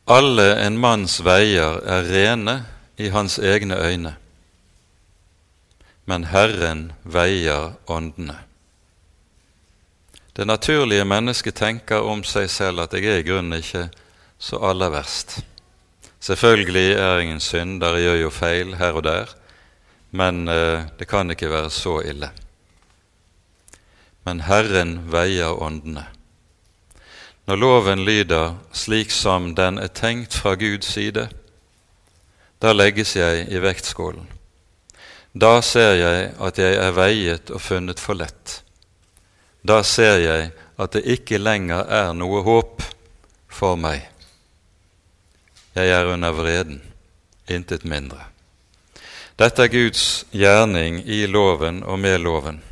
Alle 0.06 0.62
en 0.62 0.78
manns 0.78 1.18
veier 1.24 1.82
er 1.82 2.06
rene 2.06 2.56
i 2.96 3.08
hans 3.08 3.38
egne 3.38 3.76
øyne, 3.76 4.16
men 6.04 6.24
Herren 6.24 6.92
veier 7.04 7.72
åndene. 7.86 8.36
Det 10.36 10.46
naturlige 10.46 11.04
mennesket 11.04 11.54
tenker 11.54 12.02
om 12.02 12.24
seg 12.26 12.50
selv 12.50 12.82
at 12.84 12.94
jeg 12.94 13.06
er 13.06 13.22
i 13.22 13.26
grunnen 13.26 13.58
ikke 13.58 13.88
så 14.38 14.58
aller 14.58 14.90
verst. 14.90 15.38
Selvfølgelig 16.20 16.92
er 16.92 17.10
jeg 17.14 17.22
ingen 17.22 17.40
synder, 17.40 17.96
jeg 17.96 18.02
gjør 18.02 18.20
jo 18.22 18.30
feil 18.30 18.74
her 18.80 18.98
og 18.98 19.04
der, 19.04 19.30
men 20.10 20.48
eh, 20.48 20.86
det 20.98 21.08
kan 21.08 21.30
ikke 21.30 21.50
være 21.50 21.70
så 21.70 22.00
ille. 22.00 22.30
Men 24.24 24.40
Herren 24.40 24.98
veier 25.12 25.54
åndene. 25.62 26.06
Når 27.46 27.56
loven 27.56 28.04
lyder 28.04 28.54
slik 28.72 29.10
som 29.12 29.52
den 29.54 29.78
er 29.78 29.92
tenkt 29.92 30.34
fra 30.34 30.54
Guds 30.54 30.86
side, 30.96 31.28
da 32.64 32.72
legges 32.72 33.12
jeg 33.16 33.44
i 33.52 33.60
vektskålen. 33.60 34.24
Da 35.36 35.58
ser 35.60 35.98
jeg 35.98 36.28
at 36.40 36.58
jeg 36.62 36.76
er 36.80 36.94
veiet 36.96 37.50
og 37.52 37.60
funnet 37.60 38.00
for 38.00 38.16
lett. 38.16 38.60
Da 39.60 39.82
ser 39.84 40.22
jeg 40.22 40.52
at 40.80 40.94
det 40.96 41.02
ikke 41.16 41.40
lenger 41.42 41.84
er 41.84 42.14
noe 42.16 42.40
håp 42.46 42.80
for 43.52 43.76
meg. 43.76 44.06
Jeg 45.76 45.90
er 45.92 46.08
under 46.08 46.32
vreden, 46.32 46.78
intet 47.50 47.84
mindre. 47.84 48.30
Dette 49.36 49.66
er 49.66 49.72
Guds 49.72 50.24
gjerning 50.32 51.02
i 51.04 51.26
loven 51.26 51.82
og 51.82 51.98
med 52.00 52.22
loven. 52.22 52.62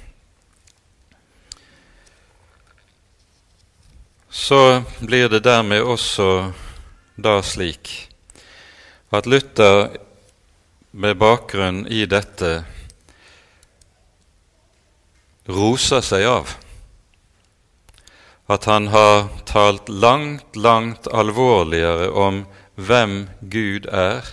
Så 4.30 4.80
blir 5.02 5.28
det 5.28 5.42
dermed 5.44 5.84
også 5.84 6.30
da 7.20 7.36
slik 7.44 8.11
at 9.12 9.28
Luther 9.28 9.96
med 10.90 11.18
bakgrunn 11.20 11.84
i 11.86 12.04
dette 12.08 12.52
roser 15.52 16.04
seg 16.04 16.26
av 16.28 16.56
at 18.52 18.64
han 18.64 18.88
har 18.92 19.28
talt 19.48 19.88
langt, 19.88 20.56
langt 20.56 21.06
alvorligere 21.08 22.10
om 22.10 22.42
hvem 22.76 23.28
Gud 23.40 23.86
er, 23.86 24.26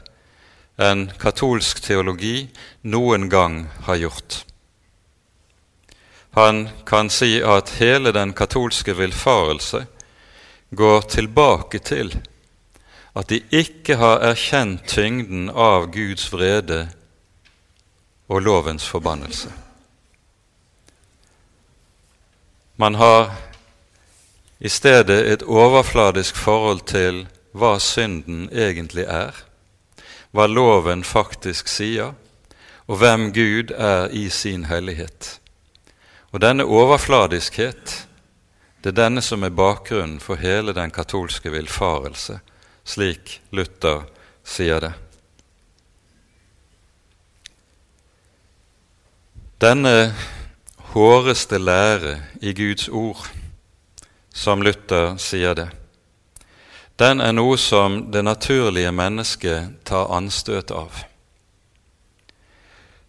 enn 0.80 1.10
katolsk 1.22 1.82
teologi 1.84 2.50
noen 2.82 3.30
gang 3.32 3.62
har 3.88 4.00
gjort. 4.00 4.42
Han 6.36 6.68
kan 6.86 7.10
si 7.12 7.40
at 7.44 7.76
hele 7.80 8.14
den 8.16 8.34
katolske 8.38 8.96
villfarelse 8.96 9.86
går 10.72 11.08
tilbake 11.16 11.82
til 11.84 12.14
at 13.20 13.30
de 13.30 13.42
ikke 13.52 13.98
har 14.00 14.22
erkjent 14.24 14.86
tyngden 14.88 15.50
av 15.52 15.90
Guds 15.92 16.30
vrede 16.32 16.86
og 18.32 18.46
lovens 18.46 18.86
forbannelse. 18.88 19.52
Man 22.80 22.96
har 22.96 23.34
i 24.60 24.70
stedet 24.70 25.20
et 25.32 25.44
overfladisk 25.44 26.36
forhold 26.36 26.86
til 26.88 27.26
hva 27.52 27.76
synden 27.84 28.48
egentlig 28.56 29.04
er, 29.04 29.36
hva 30.32 30.46
loven 30.48 31.04
faktisk 31.04 31.68
sier, 31.68 32.14
og 32.88 33.02
hvem 33.02 33.34
Gud 33.36 33.74
er 33.76 34.08
i 34.16 34.30
sin 34.30 34.64
hellighet. 34.70 35.40
Og 36.32 36.40
denne 36.42 36.64
overfladiskhet, 36.64 38.06
det 38.84 38.94
er 38.94 39.02
denne 39.02 39.22
som 39.22 39.44
er 39.44 39.52
bakgrunnen 39.52 40.22
for 40.24 40.40
hele 40.40 40.74
den 40.74 40.92
katolske 40.92 41.52
villfarelse, 41.52 42.40
slik 42.90 43.42
Luther 43.54 44.08
sier 44.44 44.82
det. 44.82 44.94
Denne 49.62 50.14
håreste 50.94 51.60
lære 51.60 52.16
i 52.42 52.54
Guds 52.58 52.88
ord, 52.90 53.28
som 54.34 54.64
Luther 54.64 55.18
sier 55.22 55.54
det, 55.54 55.68
den 57.00 57.22
er 57.24 57.36
noe 57.36 57.60
som 57.60 58.02
det 58.12 58.26
naturlige 58.26 58.92
mennesket 58.92 59.86
tar 59.88 60.10
anstøt 60.16 60.72
av. 60.76 61.06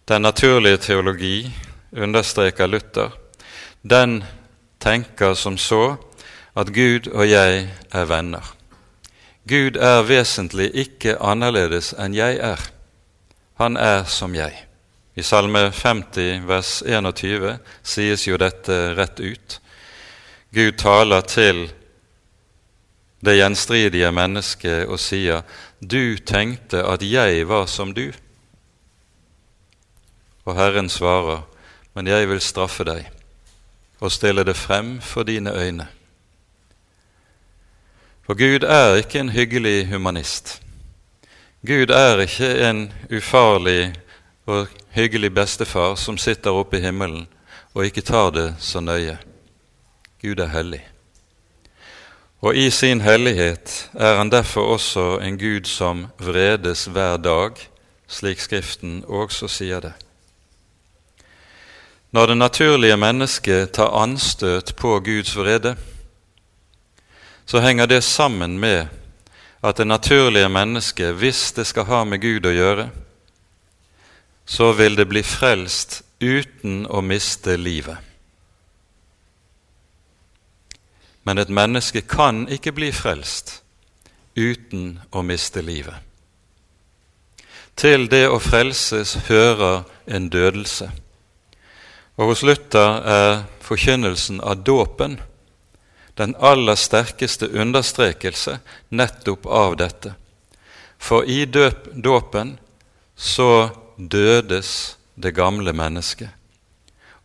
Den 0.07 0.23
naturlige 0.27 0.77
teologi, 0.77 1.51
understreker 1.91 2.69
Luther, 2.71 3.11
den 3.81 4.21
tenker 4.79 5.33
som 5.35 5.57
så 5.57 5.97
at 6.55 6.71
Gud 6.75 7.07
og 7.11 7.27
jeg 7.27 7.67
er 7.91 8.07
venner. 8.07 8.60
Gud 9.47 9.77
er 9.77 10.03
vesentlig 10.05 10.69
ikke 10.77 11.17
annerledes 11.17 11.95
enn 11.97 12.13
jeg 12.13 12.37
er. 12.45 12.61
Han 13.57 13.77
er 13.77 14.05
som 14.09 14.35
jeg. 14.37 14.53
I 15.17 15.23
Salme 15.25 15.71
50 15.73 16.45
vers 16.47 16.81
21 16.85 17.57
sies 17.83 18.27
jo 18.27 18.37
dette 18.39 18.77
rett 18.95 19.19
ut. 19.19 19.57
Gud 20.53 20.77
taler 20.79 21.25
til 21.25 21.65
det 23.21 23.37
gjenstridige 23.37 24.11
mennesket 24.11 24.89
og 24.89 24.99
sier, 24.99 25.41
'Du 25.81 26.17
tenkte 26.17 26.83
at 26.83 27.01
jeg 27.01 27.47
var 27.47 27.65
som 27.65 27.93
du.' 27.93 28.13
Og 30.45 30.55
Herren 30.55 30.89
svarer, 30.89 31.41
'Men 31.93 32.07
jeg 32.07 32.29
vil 32.29 32.41
straffe 32.41 32.83
deg 32.83 33.09
og 33.99 34.11
stille 34.11 34.43
det 34.43 34.55
frem 34.55 35.01
for 35.01 35.23
dine 35.23 35.53
øyne.' 35.53 36.00
For 38.25 38.37
Gud 38.37 38.63
er 38.63 38.95
ikke 39.01 39.19
en 39.19 39.29
hyggelig 39.29 39.87
humanist. 39.87 40.61
Gud 41.67 41.89
er 41.89 42.21
ikke 42.21 42.69
en 42.69 42.93
ufarlig 43.11 43.93
og 44.45 44.67
hyggelig 44.95 45.33
bestefar 45.33 45.95
som 45.95 46.17
sitter 46.17 46.51
oppe 46.51 46.77
i 46.77 46.81
himmelen 46.81 47.27
og 47.73 47.85
ikke 47.85 48.01
tar 48.01 48.31
det 48.35 48.47
så 48.59 48.79
nøye. 48.79 49.17
Gud 50.21 50.39
er 50.39 50.51
hellig. 50.53 50.81
Og 52.41 52.55
i 52.57 52.69
sin 52.69 53.01
hellighet 53.01 53.89
er 53.93 54.17
han 54.17 54.31
derfor 54.31 54.73
også 54.73 55.19
en 55.21 55.37
Gud 55.37 55.65
som 55.69 56.07
vredes 56.17 56.85
hver 56.85 57.17
dag, 57.17 57.51
slik 58.07 58.39
Skriften 58.41 59.03
også 59.07 59.47
sier 59.47 59.79
det. 59.79 59.93
Når 62.11 62.25
det 62.25 62.37
naturlige 62.37 62.97
mennesket 62.97 63.71
tar 63.71 63.93
anstøt 64.01 64.73
på 64.75 64.99
Guds 64.99 65.37
vrede, 65.37 65.75
så 67.51 67.59
henger 67.59 67.87
det 67.87 68.01
sammen 68.01 68.59
med 68.59 68.87
at 69.63 69.77
det 69.77 69.87
naturlige 69.87 70.49
mennesket, 70.49 71.15
hvis 71.15 71.51
det 71.51 71.65
skal 71.67 71.83
ha 71.83 72.03
med 72.07 72.21
Gud 72.23 72.45
å 72.47 72.51
gjøre, 72.55 72.85
så 74.45 74.69
vil 74.71 74.95
det 74.95 75.09
bli 75.11 75.19
frelst 75.19 75.97
uten 76.23 76.85
å 76.87 77.01
miste 77.03 77.57
livet. 77.59 77.97
Men 81.27 81.43
et 81.43 81.51
menneske 81.51 82.01
kan 82.07 82.45
ikke 82.47 82.71
bli 82.71 82.87
frelst 82.95 83.57
uten 84.39 85.01
å 85.11 85.19
miste 85.21 85.59
livet. 85.59 85.99
Til 87.75 88.07
det 88.07 88.29
å 88.31 88.39
frelses 88.39 89.17
hører 89.27 89.83
en 90.07 90.29
dødelse. 90.31 90.87
Og 92.15 92.31
hos 92.31 92.45
Luther 92.47 93.03
er 93.03 93.43
forkynnelsen 93.59 94.39
av 94.39 94.63
dåpen 94.63 95.19
den 96.19 96.35
aller 96.39 96.75
sterkeste 96.75 97.47
understrekelse 97.47 98.59
nettopp 98.89 99.45
av 99.45 99.77
dette. 99.77 100.13
For 101.01 101.25
i 101.25 101.45
døp, 101.45 101.89
dåpen 101.93 102.57
så 103.15 103.71
dødes 103.97 104.97
det 105.15 105.33
gamle 105.37 105.73
mennesket, 105.73 106.29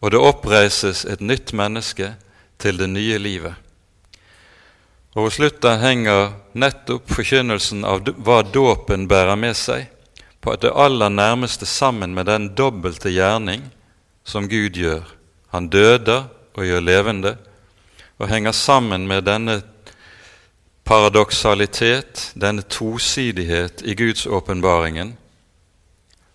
og 0.00 0.12
det 0.12 0.20
oppreises 0.20 1.04
et 1.04 1.20
nytt 1.20 1.52
menneske 1.56 2.14
til 2.60 2.78
det 2.80 2.88
nye 2.92 3.18
livet. 3.18 3.54
Og 5.16 5.28
Hos 5.28 5.38
Luther 5.40 5.78
henger 5.80 6.34
nettopp 6.52 7.08
forkynnelsen 7.08 7.86
av 7.88 8.04
hva 8.20 8.42
dåpen 8.44 9.06
bærer 9.08 9.38
med 9.40 9.56
seg, 9.56 9.86
på 10.44 10.52
at 10.52 10.60
det 10.62 10.74
aller 10.76 11.08
nærmeste 11.10 11.66
sammen 11.66 12.12
med 12.14 12.28
den 12.28 12.50
dobbelte 12.54 13.10
gjerning 13.10 13.64
som 14.28 14.48
Gud 14.48 14.76
gjør. 14.76 15.06
Han 15.56 15.70
døder 15.72 16.28
og 16.52 16.68
gjør 16.68 16.84
levende, 16.84 17.32
og 18.18 18.28
henger 18.28 18.52
sammen 18.52 19.06
med 19.08 19.26
denne 19.26 19.60
paradoksalitet, 20.86 22.32
denne 22.34 22.62
tosidighet 22.62 23.82
i 23.82 23.94
Guds 23.98 24.26
åpenbaringen, 24.26 25.16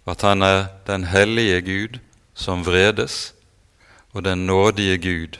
at 0.05 0.21
han 0.21 0.41
er 0.41 0.65
den 0.87 1.05
hellige 1.07 1.61
Gud 1.61 1.99
som 2.33 2.65
vredes, 2.65 3.33
og 4.11 4.25
den 4.25 4.45
nådige 4.45 4.97
Gud 4.97 5.39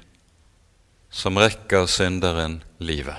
som 1.12 1.38
rekker 1.38 1.86
synderen 1.92 2.62
livet. 2.80 3.18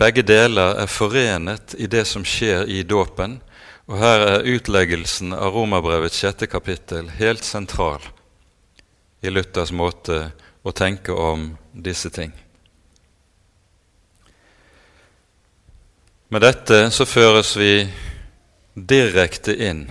Begge 0.00 0.24
deler 0.26 0.80
er 0.80 0.88
forenet 0.88 1.74
i 1.78 1.86
det 1.86 2.06
som 2.08 2.24
skjer 2.24 2.64
i 2.66 2.82
dåpen, 2.82 3.38
og 3.86 3.98
her 4.00 4.22
er 4.26 4.46
utleggelsen 4.48 5.34
av 5.36 5.52
Romerbrevets 5.54 6.18
sjette 6.22 6.48
kapittel 6.50 7.10
helt 7.18 7.44
sentral 7.44 8.02
i 9.20 9.30
Luthers 9.30 9.72
måte 9.76 10.30
å 10.62 10.72
tenke 10.72 11.12
om 11.12 11.52
disse 11.72 12.10
ting. 12.10 12.32
Med 16.30 16.44
dette 16.44 16.90
så 16.94 17.06
føres 17.08 17.56
vi 17.58 17.74
direkte 18.74 19.56
inn 19.56 19.88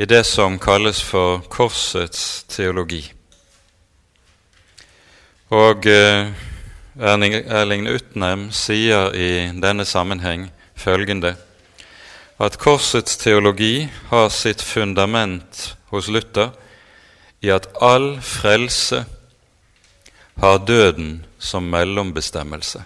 i 0.00 0.06
det 0.08 0.24
som 0.26 0.56
kalles 0.58 1.02
for 1.04 1.44
korsets 1.52 2.42
teologi. 2.50 3.04
Og 5.54 5.86
eh, 5.86 6.32
Erling 6.98 7.86
Utnem 7.90 8.48
sier 8.54 9.14
i 9.14 9.30
denne 9.62 9.86
sammenheng 9.86 10.48
følgende 10.74 11.36
at 12.40 12.56
korsets 12.58 13.18
teologi 13.20 13.90
har 14.08 14.30
sitt 14.32 14.62
fundament 14.64 15.76
hos 15.92 16.08
Luther 16.08 16.54
i 17.44 17.52
at 17.52 17.68
all 17.84 18.14
frelse 18.24 19.04
har 20.38 20.58
døden 20.58 21.26
som 21.38 21.62
mellombestemmelse. 21.62 22.82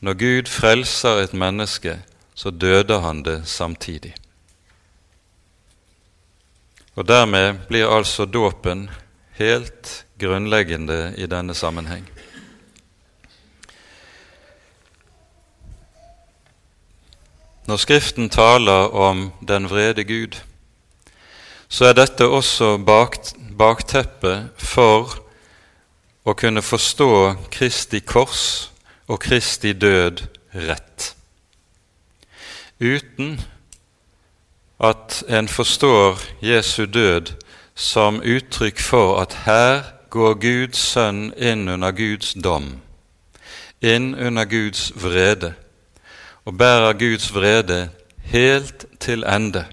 Når 0.00 0.14
Gud 0.14 0.46
frelser 0.46 1.22
et 1.22 1.34
menneske, 1.34 1.98
så 2.34 2.50
døder 2.50 3.00
han 3.00 3.22
det 3.22 3.42
samtidig. 3.48 4.14
Og 6.94 7.08
Dermed 7.08 7.58
blir 7.68 7.90
altså 7.90 8.24
dåpen 8.24 8.90
helt 9.38 10.04
grunnleggende 10.18 11.14
i 11.18 11.26
denne 11.26 11.54
sammenheng. 11.54 12.08
Når 17.66 17.76
Skriften 17.76 18.30
taler 18.30 18.94
om 18.94 19.32
den 19.48 19.68
vrede 19.70 20.04
Gud, 20.04 20.38
så 21.68 21.84
er 21.84 21.92
dette 21.92 22.24
også 22.24 22.78
bak, 22.78 23.18
bakteppet 23.58 24.48
for 24.56 25.27
å 26.28 26.34
kunne 26.36 26.60
forstå 26.62 27.12
Kristi 27.52 28.02
kors 28.04 28.42
og 29.08 29.22
Kristi 29.24 29.72
død 29.72 30.26
rett. 30.52 31.14
Uten 32.80 33.38
at 34.80 35.22
en 35.28 35.48
forstår 35.48 36.20
Jesu 36.44 36.84
død 36.86 37.32
som 37.74 38.20
uttrykk 38.20 38.80
for 38.80 39.22
at 39.22 39.38
her 39.46 39.82
går 40.10 40.36
Guds 40.42 40.78
sønn 40.92 41.32
inn 41.36 41.68
under 41.68 41.92
Guds 41.96 42.34
dom, 42.44 42.78
inn 43.80 44.14
under 44.14 44.44
Guds 44.44 44.92
vrede, 44.96 45.54
og 46.44 46.58
bærer 46.58 46.98
Guds 46.98 47.32
vrede 47.34 47.88
helt 48.28 48.86
til 49.00 49.24
ende, 49.24 49.64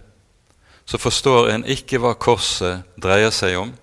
så 0.86 0.98
forstår 0.98 1.50
en 1.50 1.66
ikke 1.66 2.00
hva 2.00 2.14
korset 2.14 2.86
dreier 3.02 3.34
seg 3.34 3.58
om, 3.60 3.74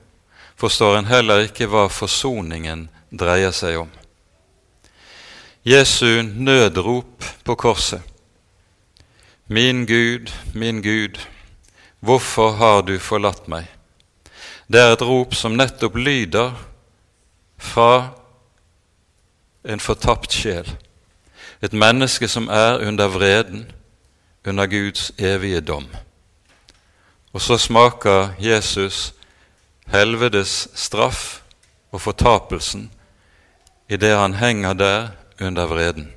forstår 0.63 0.97
en 0.97 1.11
heller 1.11 1.49
ikke 1.49 1.67
hva 1.67 1.89
forsoningen 1.91 2.87
dreier 3.11 3.51
seg 3.51 3.81
om. 3.81 3.89
Jesu 5.67 6.23
nødrop 6.23 7.25
på 7.43 7.57
korset. 7.59 8.03
Min 9.47 9.87
Gud, 9.87 10.31
min 10.55 10.79
Gud, 10.83 11.19
hvorfor 12.01 12.55
har 12.61 12.83
du 12.87 12.95
forlatt 13.03 13.49
meg? 13.51 13.67
Det 14.71 14.81
er 14.81 14.95
et 14.95 15.03
rop 15.03 15.35
som 15.35 15.57
nettopp 15.59 15.99
lyder 15.99 16.55
fra 17.59 18.13
en 19.67 19.83
fortapt 19.83 20.31
sjel, 20.35 20.71
et 21.63 21.75
menneske 21.75 22.29
som 22.31 22.47
er 22.49 22.79
under 22.87 23.11
vreden, 23.11 23.67
under 24.47 24.71
Guds 24.71 25.11
evige 25.19 25.61
dom. 25.61 25.91
Og 27.33 27.43
så 27.43 27.59
smaker 27.59 28.37
Jesus 28.39 29.11
helvedes 29.87 30.69
straff 30.75 31.41
og 31.93 32.01
fortapelsen 32.01 32.91
idet 33.89 34.17
han 34.17 34.35
henger 34.35 34.73
der 34.73 35.09
under 35.41 35.67
vreden. 35.67 36.13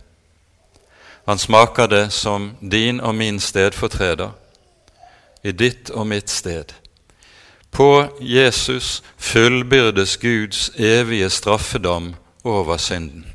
Han 1.25 1.37
smaker 1.37 1.87
det 1.87 2.13
som 2.13 2.57
din 2.61 2.99
og 2.99 3.15
min 3.15 3.39
stedfortreder, 3.39 4.31
i 5.43 5.51
ditt 5.51 5.89
og 5.89 6.07
mitt 6.07 6.29
sted. 6.29 6.73
På 7.71 8.07
Jesus 8.19 9.03
fullbyrdes 9.17 10.17
Guds 10.17 10.69
evige 10.75 11.29
straffedom 11.29 12.15
over 12.43 12.77
synden. 12.77 13.25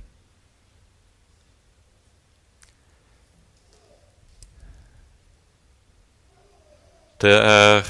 Det 7.20 7.36
er 7.36 7.84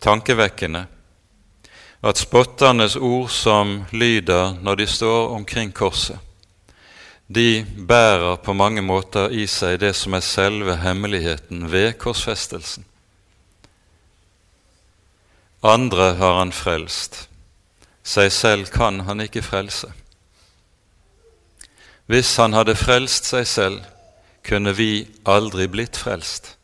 tankevekkende 0.00 0.86
at 2.02 2.16
spotternes 2.16 2.96
ord 2.96 3.28
som 3.28 3.84
lyder 3.92 4.56
når 4.62 4.74
de 4.74 4.86
står 4.86 5.34
omkring 5.36 5.72
korset, 5.74 6.18
de 7.28 7.66
bærer 7.88 8.36
på 8.42 8.52
mange 8.52 8.82
måter 8.82 9.30
i 9.30 9.44
seg 9.46 9.78
det 9.80 9.92
som 9.94 10.16
er 10.16 10.24
selve 10.24 10.76
hemmeligheten 10.82 11.68
ved 11.70 11.92
korsfestelsen. 12.00 12.84
Andre 15.62 16.14
har 16.18 16.38
han 16.38 16.52
frelst, 16.52 17.28
seg 18.02 18.32
selv 18.32 18.72
kan 18.74 19.04
han 19.06 19.20
ikke 19.20 19.44
frelse. 19.44 19.92
Hvis 22.10 22.32
han 22.40 22.56
hadde 22.56 22.74
frelst 22.74 23.28
seg 23.30 23.46
selv, 23.46 23.82
kunne 24.42 24.72
vi 24.74 25.06
aldri 25.28 25.68
blitt 25.70 26.00
frelst. 26.00 26.56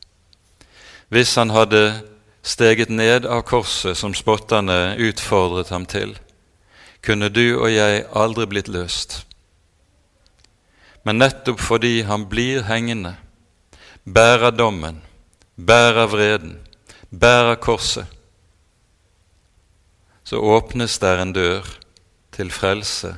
Hvis 1.13 1.37
han 1.39 1.53
hadde 1.55 2.01
steget 2.47 2.89
ned 2.89 3.27
av 3.27 3.43
korset 3.43 3.99
som 3.99 4.15
spotterne 4.15 4.95
utfordret 5.03 5.73
ham 5.75 5.87
til, 5.87 6.15
kunne 7.03 7.29
du 7.29 7.59
og 7.59 7.71
jeg 7.73 8.05
aldri 8.15 8.47
blitt 8.47 8.71
løst. 8.71 9.25
Men 11.03 11.19
nettopp 11.19 11.59
fordi 11.63 12.05
han 12.07 12.29
blir 12.31 12.63
hengende, 12.67 13.17
bærer 14.07 14.55
dommen, 14.55 15.03
bærer 15.59 16.07
vreden, 16.11 16.55
bærer 17.11 17.59
korset, 17.59 18.07
så 20.27 20.39
åpnes 20.39 20.99
der 21.03 21.23
en 21.23 21.35
dør 21.35 21.67
til 22.35 22.51
frelse 22.51 23.13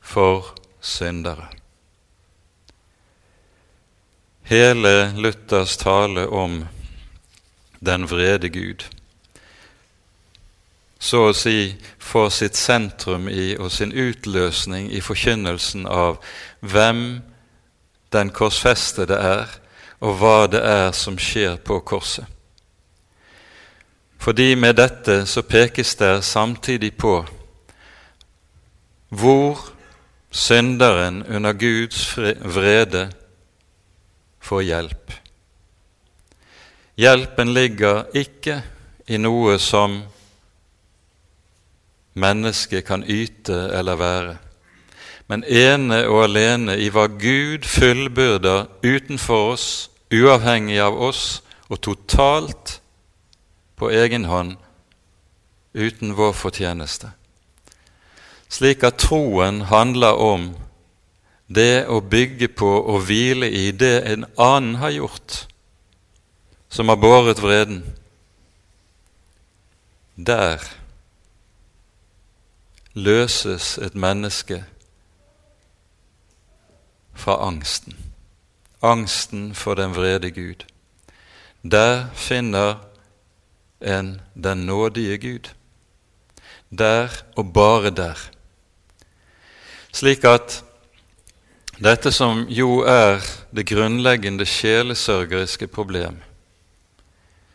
for 0.00 0.54
syndere. 0.80 1.48
Hele 4.48 5.12
Luthers 5.16 5.76
tale 5.76 6.26
om 6.28 6.62
den 7.86 8.06
vrede 8.10 8.48
Gud. 8.48 8.84
Så 11.02 11.24
å 11.28 11.34
si 11.34 11.74
får 11.98 12.28
sitt 12.30 12.56
sentrum 12.56 13.26
i 13.28 13.56
og 13.58 13.72
sin 13.74 13.92
utløsning 13.92 14.86
i 14.94 15.00
forkynnelsen 15.02 15.86
av 15.90 16.20
hvem 16.60 17.22
den 18.12 18.30
korsfestede 18.30 19.18
er, 19.18 19.58
og 20.02 20.18
hva 20.18 20.46
det 20.50 20.62
er 20.62 20.92
som 20.94 21.18
skjer 21.18 21.58
på 21.62 21.80
korset. 21.86 22.26
Fordi 24.22 24.54
med 24.54 24.76
dette 24.78 25.24
så 25.26 25.42
pekes 25.42 25.96
det 25.98 26.24
samtidig 26.24 26.92
på 26.94 27.16
hvor 29.12 29.58
synderen 30.30 31.22
under 31.26 31.52
Guds 31.52 32.18
vrede 32.18 33.10
får 34.40 34.62
hjelp. 34.62 35.21
Hjelpen 36.96 37.54
ligger 37.54 38.04
ikke 38.12 38.58
i 39.08 39.16
noe 39.16 39.56
som 39.56 40.02
mennesket 42.12 42.84
kan 42.84 43.04
yte 43.08 43.56
eller 43.72 43.96
være, 43.96 44.34
men 45.32 45.44
ene 45.48 46.02
og 46.10 46.26
alene 46.26 46.76
i 46.76 46.90
hva 46.92 47.06
Gud 47.08 47.64
fullbyrder 47.64 48.66
utenfor 48.84 49.54
oss, 49.54 49.66
uavhengig 50.12 50.76
av 50.84 50.98
oss 51.00 51.40
og 51.72 51.80
totalt 51.80 52.74
på 53.80 53.88
egen 53.88 54.26
hånd, 54.28 54.58
uten 55.72 56.12
vår 56.18 56.34
fortjeneste. 56.36 57.14
Slik 58.52 58.84
at 58.84 59.00
troen 59.00 59.62
handler 59.72 60.20
om 60.20 60.50
det 61.48 61.86
å 61.88 62.02
bygge 62.04 62.50
på 62.52 62.68
og 62.68 63.06
hvile 63.08 63.48
i 63.48 63.70
det 63.72 63.94
en 64.12 64.28
annen 64.36 64.76
har 64.84 64.92
gjort, 64.92 65.46
som 66.72 66.88
har 66.88 66.96
båret 66.96 67.42
vreden, 67.42 67.82
der 70.16 70.62
løses 72.96 73.76
et 73.78 73.94
menneske 73.94 74.62
fra 77.12 77.36
angsten. 77.44 77.96
Angsten 78.82 79.52
for 79.54 79.76
den 79.76 79.92
vrede 79.94 80.30
Gud. 80.30 80.64
Der 81.62 82.08
finner 82.14 82.80
en 83.80 84.20
den 84.34 84.66
nådige 84.66 85.18
Gud. 85.18 85.52
Der 86.70 87.08
og 87.36 87.52
bare 87.52 87.90
der. 87.90 88.16
Slik 89.92 90.24
at 90.24 90.64
dette 91.78 92.12
som 92.12 92.46
jo 92.48 92.80
er 92.88 93.20
det 93.52 93.68
grunnleggende 93.68 94.46
sjelesørgeriske 94.46 95.66
problem, 95.66 96.22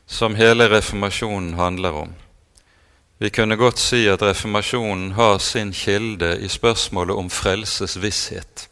som 0.08 0.36
hele 0.36 0.70
reformasjonen 0.70 1.54
handler 1.54 1.92
om. 1.92 2.14
Vi 3.18 3.30
kunne 3.30 3.56
godt 3.56 3.80
si 3.80 4.08
at 4.08 4.22
reformasjonen 4.22 5.12
har 5.12 5.38
sin 5.38 5.74
kilde 5.74 6.38
i 6.40 6.48
spørsmålet 6.48 7.16
om 7.16 7.30
frelses 7.30 7.98
visshet. 8.02 8.70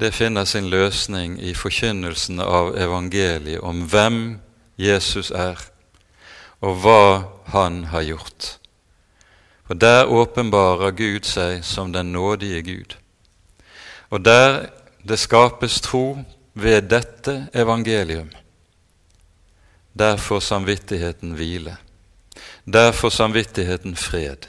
Det 0.00 0.12
finner 0.14 0.44
sin 0.44 0.70
løsning 0.70 1.38
i 1.42 1.54
forkynnelsen 1.54 2.40
av 2.40 2.76
evangeliet 2.78 3.60
om 3.60 3.84
hvem 3.88 4.40
Jesus 4.76 5.30
er, 5.30 5.58
og 6.60 6.82
hva 6.82 7.22
han 7.52 7.84
har 7.84 8.02
gjort. 8.02 8.58
For 9.66 9.74
der 9.74 10.10
åpenbarer 10.10 10.90
Gud 10.90 11.24
seg 11.24 11.64
som 11.64 11.92
den 11.92 12.12
nådige 12.12 12.62
Gud. 12.62 12.96
Og 14.10 14.24
der 14.24 14.66
det 15.08 15.18
skapes 15.18 15.80
tro 15.80 16.18
ved 16.54 16.82
dette 16.90 17.48
evangelium, 17.54 18.30
der 19.92 20.16
får 20.16 20.40
samvittigheten 20.40 21.32
hvile. 21.36 21.76
Der 22.64 22.92
får 22.92 23.08
samvittigheten 23.08 23.96
fred. 23.96 24.48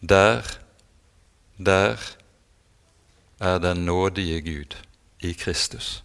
Der, 0.00 0.42
der 1.58 1.96
er 3.40 3.58
den 3.58 3.76
nådige 3.76 4.40
Gud 4.40 4.76
i 5.20 5.32
Kristus. 5.32 6.02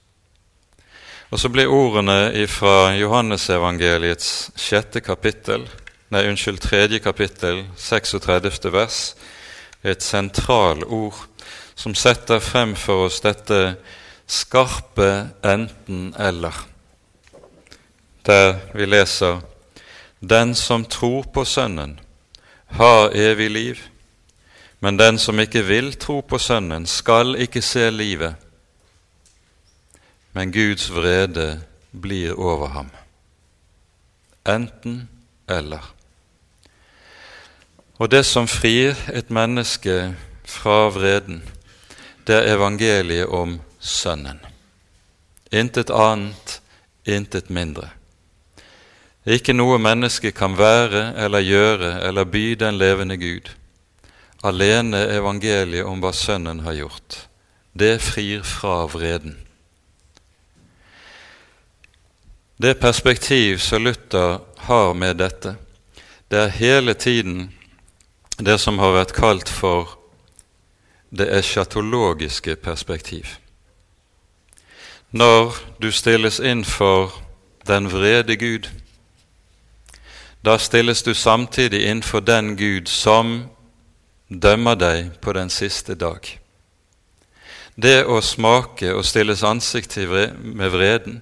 Og 1.29 1.39
så 1.39 1.49
blir 1.49 1.67
ordene 1.67 2.47
fra 2.47 2.93
Johannesevangeliets 2.95 4.51
sjette 4.55 5.01
kapittel, 5.03 5.65
nei, 6.09 6.23
unnskyld, 6.29 6.61
tredje 6.63 6.99
kapittel, 7.03 7.65
36. 7.75 8.71
vers, 8.71 9.15
et 9.83 10.03
sentralord 10.03 11.25
som 11.75 11.95
setter 11.95 12.39
frem 12.39 12.75
for 12.79 13.09
oss 13.09 13.19
dette 13.21 13.75
skarpe 14.27 15.29
enten-eller, 15.43 16.67
der 18.25 18.59
vi 18.73 18.85
leser 18.85 19.41
Den 20.19 20.55
som 20.55 20.85
tror 20.85 21.23
på 21.33 21.45
Sønnen, 21.45 21.99
har 22.67 23.11
evig 23.13 23.51
liv, 23.51 23.75
men 24.79 24.97
den 24.97 25.17
som 25.17 25.39
ikke 25.39 25.61
vil 25.65 25.93
tro 25.93 26.21
på 26.21 26.37
Sønnen, 26.37 26.85
skal 26.85 27.35
ikke 27.35 27.61
se 27.61 27.89
livet, 27.91 28.35
men 30.33 30.51
Guds 30.51 30.89
vrede 30.93 31.61
blir 32.01 32.33
over 32.33 32.67
ham. 32.67 32.89
Enten 34.47 35.09
eller. 35.49 35.93
Og 37.97 38.11
det 38.11 38.25
som 38.25 38.47
frir 38.47 38.95
et 39.13 39.29
menneske 39.29 40.15
fra 40.45 40.89
vreden, 40.89 41.43
det 42.27 42.35
er 42.35 42.55
evangeliet 42.55 43.27
om 43.27 43.59
Sønnen. 43.79 44.39
Intet 45.51 45.89
annet, 45.89 46.61
intet 47.05 47.49
mindre. 47.49 47.89
Ikke 49.27 49.53
noe 49.53 49.75
menneske 49.79 50.31
kan 50.31 50.55
være 50.57 51.11
eller 51.19 51.43
gjøre 51.43 51.89
eller 52.07 52.27
by 52.31 52.45
den 52.59 52.77
levende 52.79 53.17
Gud. 53.19 53.49
Alene 54.43 55.01
evangeliet 55.17 55.85
om 55.85 55.99
hva 55.99 56.13
Sønnen 56.15 56.61
har 56.63 56.77
gjort. 56.77 57.17
Det 57.73 57.97
frir 58.01 58.43
fra 58.47 58.85
vreden. 58.87 59.35
Det 62.57 62.79
perspektiv 62.79 63.59
som 63.61 63.83
Luther 63.83 64.39
har 64.57 64.93
med 64.93 65.19
dette, 65.19 65.55
det 66.31 66.39
er 66.39 66.55
hele 66.57 66.93
tiden 66.93 67.51
det 68.39 68.57
som 68.59 68.79
har 68.79 68.95
vært 68.95 69.13
kalt 69.13 69.49
for 69.49 69.97
det 71.09 71.27
eschatologiske 71.37 72.55
perspektiv. 72.55 73.37
Når 75.11 75.55
du 75.81 75.91
stilles 75.91 76.39
inn 76.39 76.65
for 76.65 77.13
den 77.67 77.87
vrede 77.91 78.35
Gud, 78.35 78.67
da 80.43 80.57
stilles 80.57 81.03
du 81.03 81.13
samtidig 81.13 81.85
inn 81.87 82.03
for 82.03 82.19
den 82.19 82.57
Gud 82.57 82.87
som 82.91 83.45
dømmer 84.27 84.75
deg 84.75 85.13
på 85.21 85.33
den 85.33 85.49
siste 85.49 85.95
dag. 85.95 86.27
Det 87.75 88.03
å 88.03 88.19
smake 88.21 88.91
og 88.95 89.05
stilles 89.05 89.43
ansikt 89.43 89.95
til 89.95 90.11
med 90.43 90.69
vreden, 90.75 91.21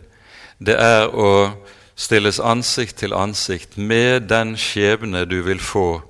det 0.57 0.79
er 0.81 1.05
å 1.13 1.53
stilles 1.95 2.39
ansikt 2.39 2.97
til 3.03 3.13
ansikt 3.13 3.77
med 3.77 4.29
den 4.29 4.55
skjebne 4.57 5.25
du 5.29 5.41
vil 5.45 5.59
få 5.59 6.01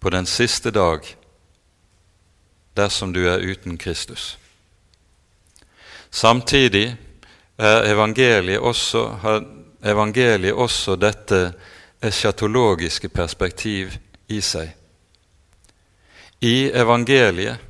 på 0.00 0.10
den 0.10 0.26
siste 0.26 0.70
dag 0.70 1.04
dersom 2.76 3.12
du 3.12 3.26
er 3.28 3.44
uten 3.44 3.76
Kristus. 3.78 4.38
Samtidig 6.16 6.96
er 7.58 7.82
evangeliet 7.92 8.58
også, 8.58 9.08
har 9.20 9.42
evangeliet 9.84 10.54
også 10.54 10.94
dette 10.96 11.52
eschatologiske 12.00 13.10
perspektiv 13.12 13.92
i 14.32 14.40
seg. 14.40 14.70
I 16.40 16.70
evangeliet 16.72 17.60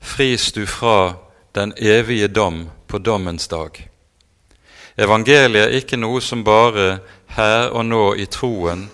fris 0.00 0.48
du 0.56 0.64
fra 0.66 1.18
den 1.54 1.74
evige 1.76 2.28
dom 2.32 2.70
på 2.88 2.98
dommens 3.04 3.48
dag. 3.52 3.84
Evangeliet 4.96 5.66
er 5.66 5.76
ikke 5.82 6.00
noe 6.00 6.24
som 6.24 6.46
bare 6.48 7.02
her 7.36 7.68
og 7.68 7.84
nå 7.84 8.02
i 8.16 8.26
troen 8.32 8.88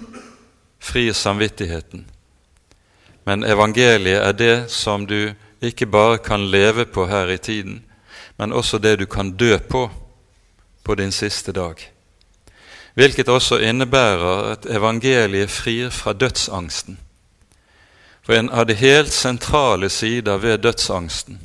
frir 0.83 1.15
samvittigheten, 1.15 2.09
men 3.25 3.47
evangeliet 3.47 4.19
er 4.19 4.35
det 4.35 4.57
som 4.69 5.07
du 5.07 5.31
ikke 5.63 5.87
bare 5.87 6.19
kan 6.19 6.51
leve 6.51 6.85
på 6.85 7.07
her 7.07 7.31
i 7.31 7.39
tiden, 7.39 7.85
men 8.37 8.53
også 8.53 8.79
det 8.79 8.99
du 8.99 9.07
kan 9.07 9.37
dø 9.37 9.59
på 9.59 9.91
på 10.85 10.95
din 10.95 11.13
siste 11.13 11.53
dag. 11.53 11.91
Hvilket 12.95 13.29
også 13.29 13.59
innebærer 13.59 14.53
at 14.53 14.67
evangeliet 14.67 15.51
frir 15.51 15.91
fra 15.91 16.13
dødsangsten. 16.13 16.99
For 18.23 18.33
en 18.33 18.51
av 18.51 18.67
de 18.67 18.75
helt 18.75 19.13
sentrale 19.13 19.89
sider 19.89 20.37
ved 20.37 20.59
dødsangsten, 20.59 21.41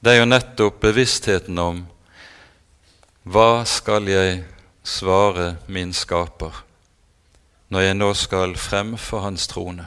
det 0.00 0.12
er 0.12 0.20
jo 0.20 0.28
nettopp 0.28 0.80
bevisstheten 0.80 1.58
om 1.58 1.82
hva 3.28 3.64
skal 3.66 4.06
jeg 4.08 4.44
svare 4.86 5.56
min 5.66 5.92
skaper 5.92 6.64
når 7.68 7.80
jeg 7.84 7.96
nå 7.98 8.12
skal 8.16 8.54
frem 8.56 8.94
for 8.96 9.20
hans 9.20 9.46
trone? 9.50 9.84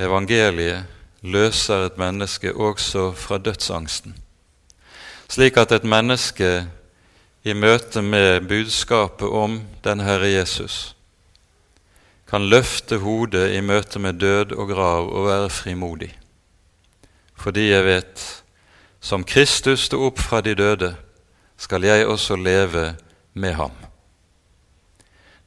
Evangeliet 0.00 0.99
løser 1.22 1.86
et 1.86 1.98
menneske 1.98 2.54
også 2.54 3.12
fra 3.12 3.38
dødsangsten, 3.38 4.16
slik 5.28 5.56
at 5.56 5.72
et 5.72 5.84
menneske 5.84 6.66
i 7.44 7.52
møte 7.52 8.02
med 8.02 8.48
budskapet 8.48 9.28
om 9.28 9.60
den 9.84 10.00
Herre 10.00 10.28
Jesus 10.28 10.96
kan 12.30 12.46
løfte 12.46 13.00
hodet 13.02 13.56
i 13.56 13.60
møte 13.60 13.98
med 13.98 14.20
død 14.22 14.52
og 14.54 14.68
grav 14.70 15.08
og 15.10 15.26
være 15.26 15.50
frimodig. 15.50 16.12
Fordi 17.34 17.70
jeg 17.70 17.84
vet, 17.84 18.42
som 19.00 19.24
Kristus 19.24 19.88
sto 19.88 19.98
opp 20.06 20.20
fra 20.22 20.40
de 20.40 20.54
døde, 20.54 20.92
skal 21.58 21.84
jeg 21.84 22.06
også 22.06 22.36
leve 22.36 22.94
med 23.34 23.52
ham. 23.58 23.72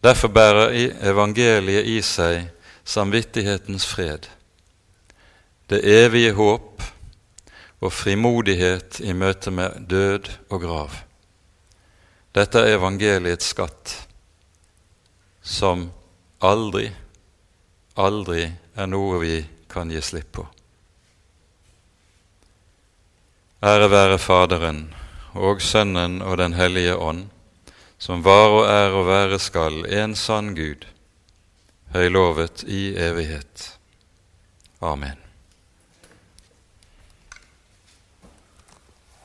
Derfor 0.03 0.27
bærer 0.27 0.73
evangeliet 1.07 1.87
i 1.87 2.01
seg 2.03 2.49
samvittighetens 2.83 3.85
fred, 3.87 4.27
det 5.71 5.79
evige 5.87 6.33
håp 6.37 6.83
og 7.83 7.91
frimodighet 7.91 8.99
i 9.03 9.13
møte 9.13 9.51
med 9.51 9.85
død 9.89 10.29
og 10.49 10.61
grav. 10.63 10.97
Dette 12.33 12.63
er 12.63 12.77
evangeliets 12.77 13.51
skatt, 13.53 13.93
som 15.43 15.89
aldri, 16.41 16.87
aldri 17.99 18.47
er 18.75 18.89
noe 18.89 19.19
vi 19.21 19.37
kan 19.69 19.91
gi 19.91 20.01
slipp 20.01 20.31
på. 20.39 20.47
Ære 23.63 23.87
være 23.91 24.19
Faderen 24.19 24.87
og 25.39 25.61
Sønnen 25.63 26.21
og 26.21 26.37
Den 26.37 26.53
hellige 26.57 26.97
ånd, 26.97 27.27
som 27.97 28.23
var 28.25 28.49
og 28.51 28.65
er 28.67 28.97
og 28.97 29.07
være 29.07 29.39
skal 29.39 29.85
en 29.87 30.15
sann 30.19 30.51
Gud, 30.57 30.83
høylovet 31.95 32.65
i 32.67 32.91
evighet. 32.99 33.69
Amen. 34.81 35.22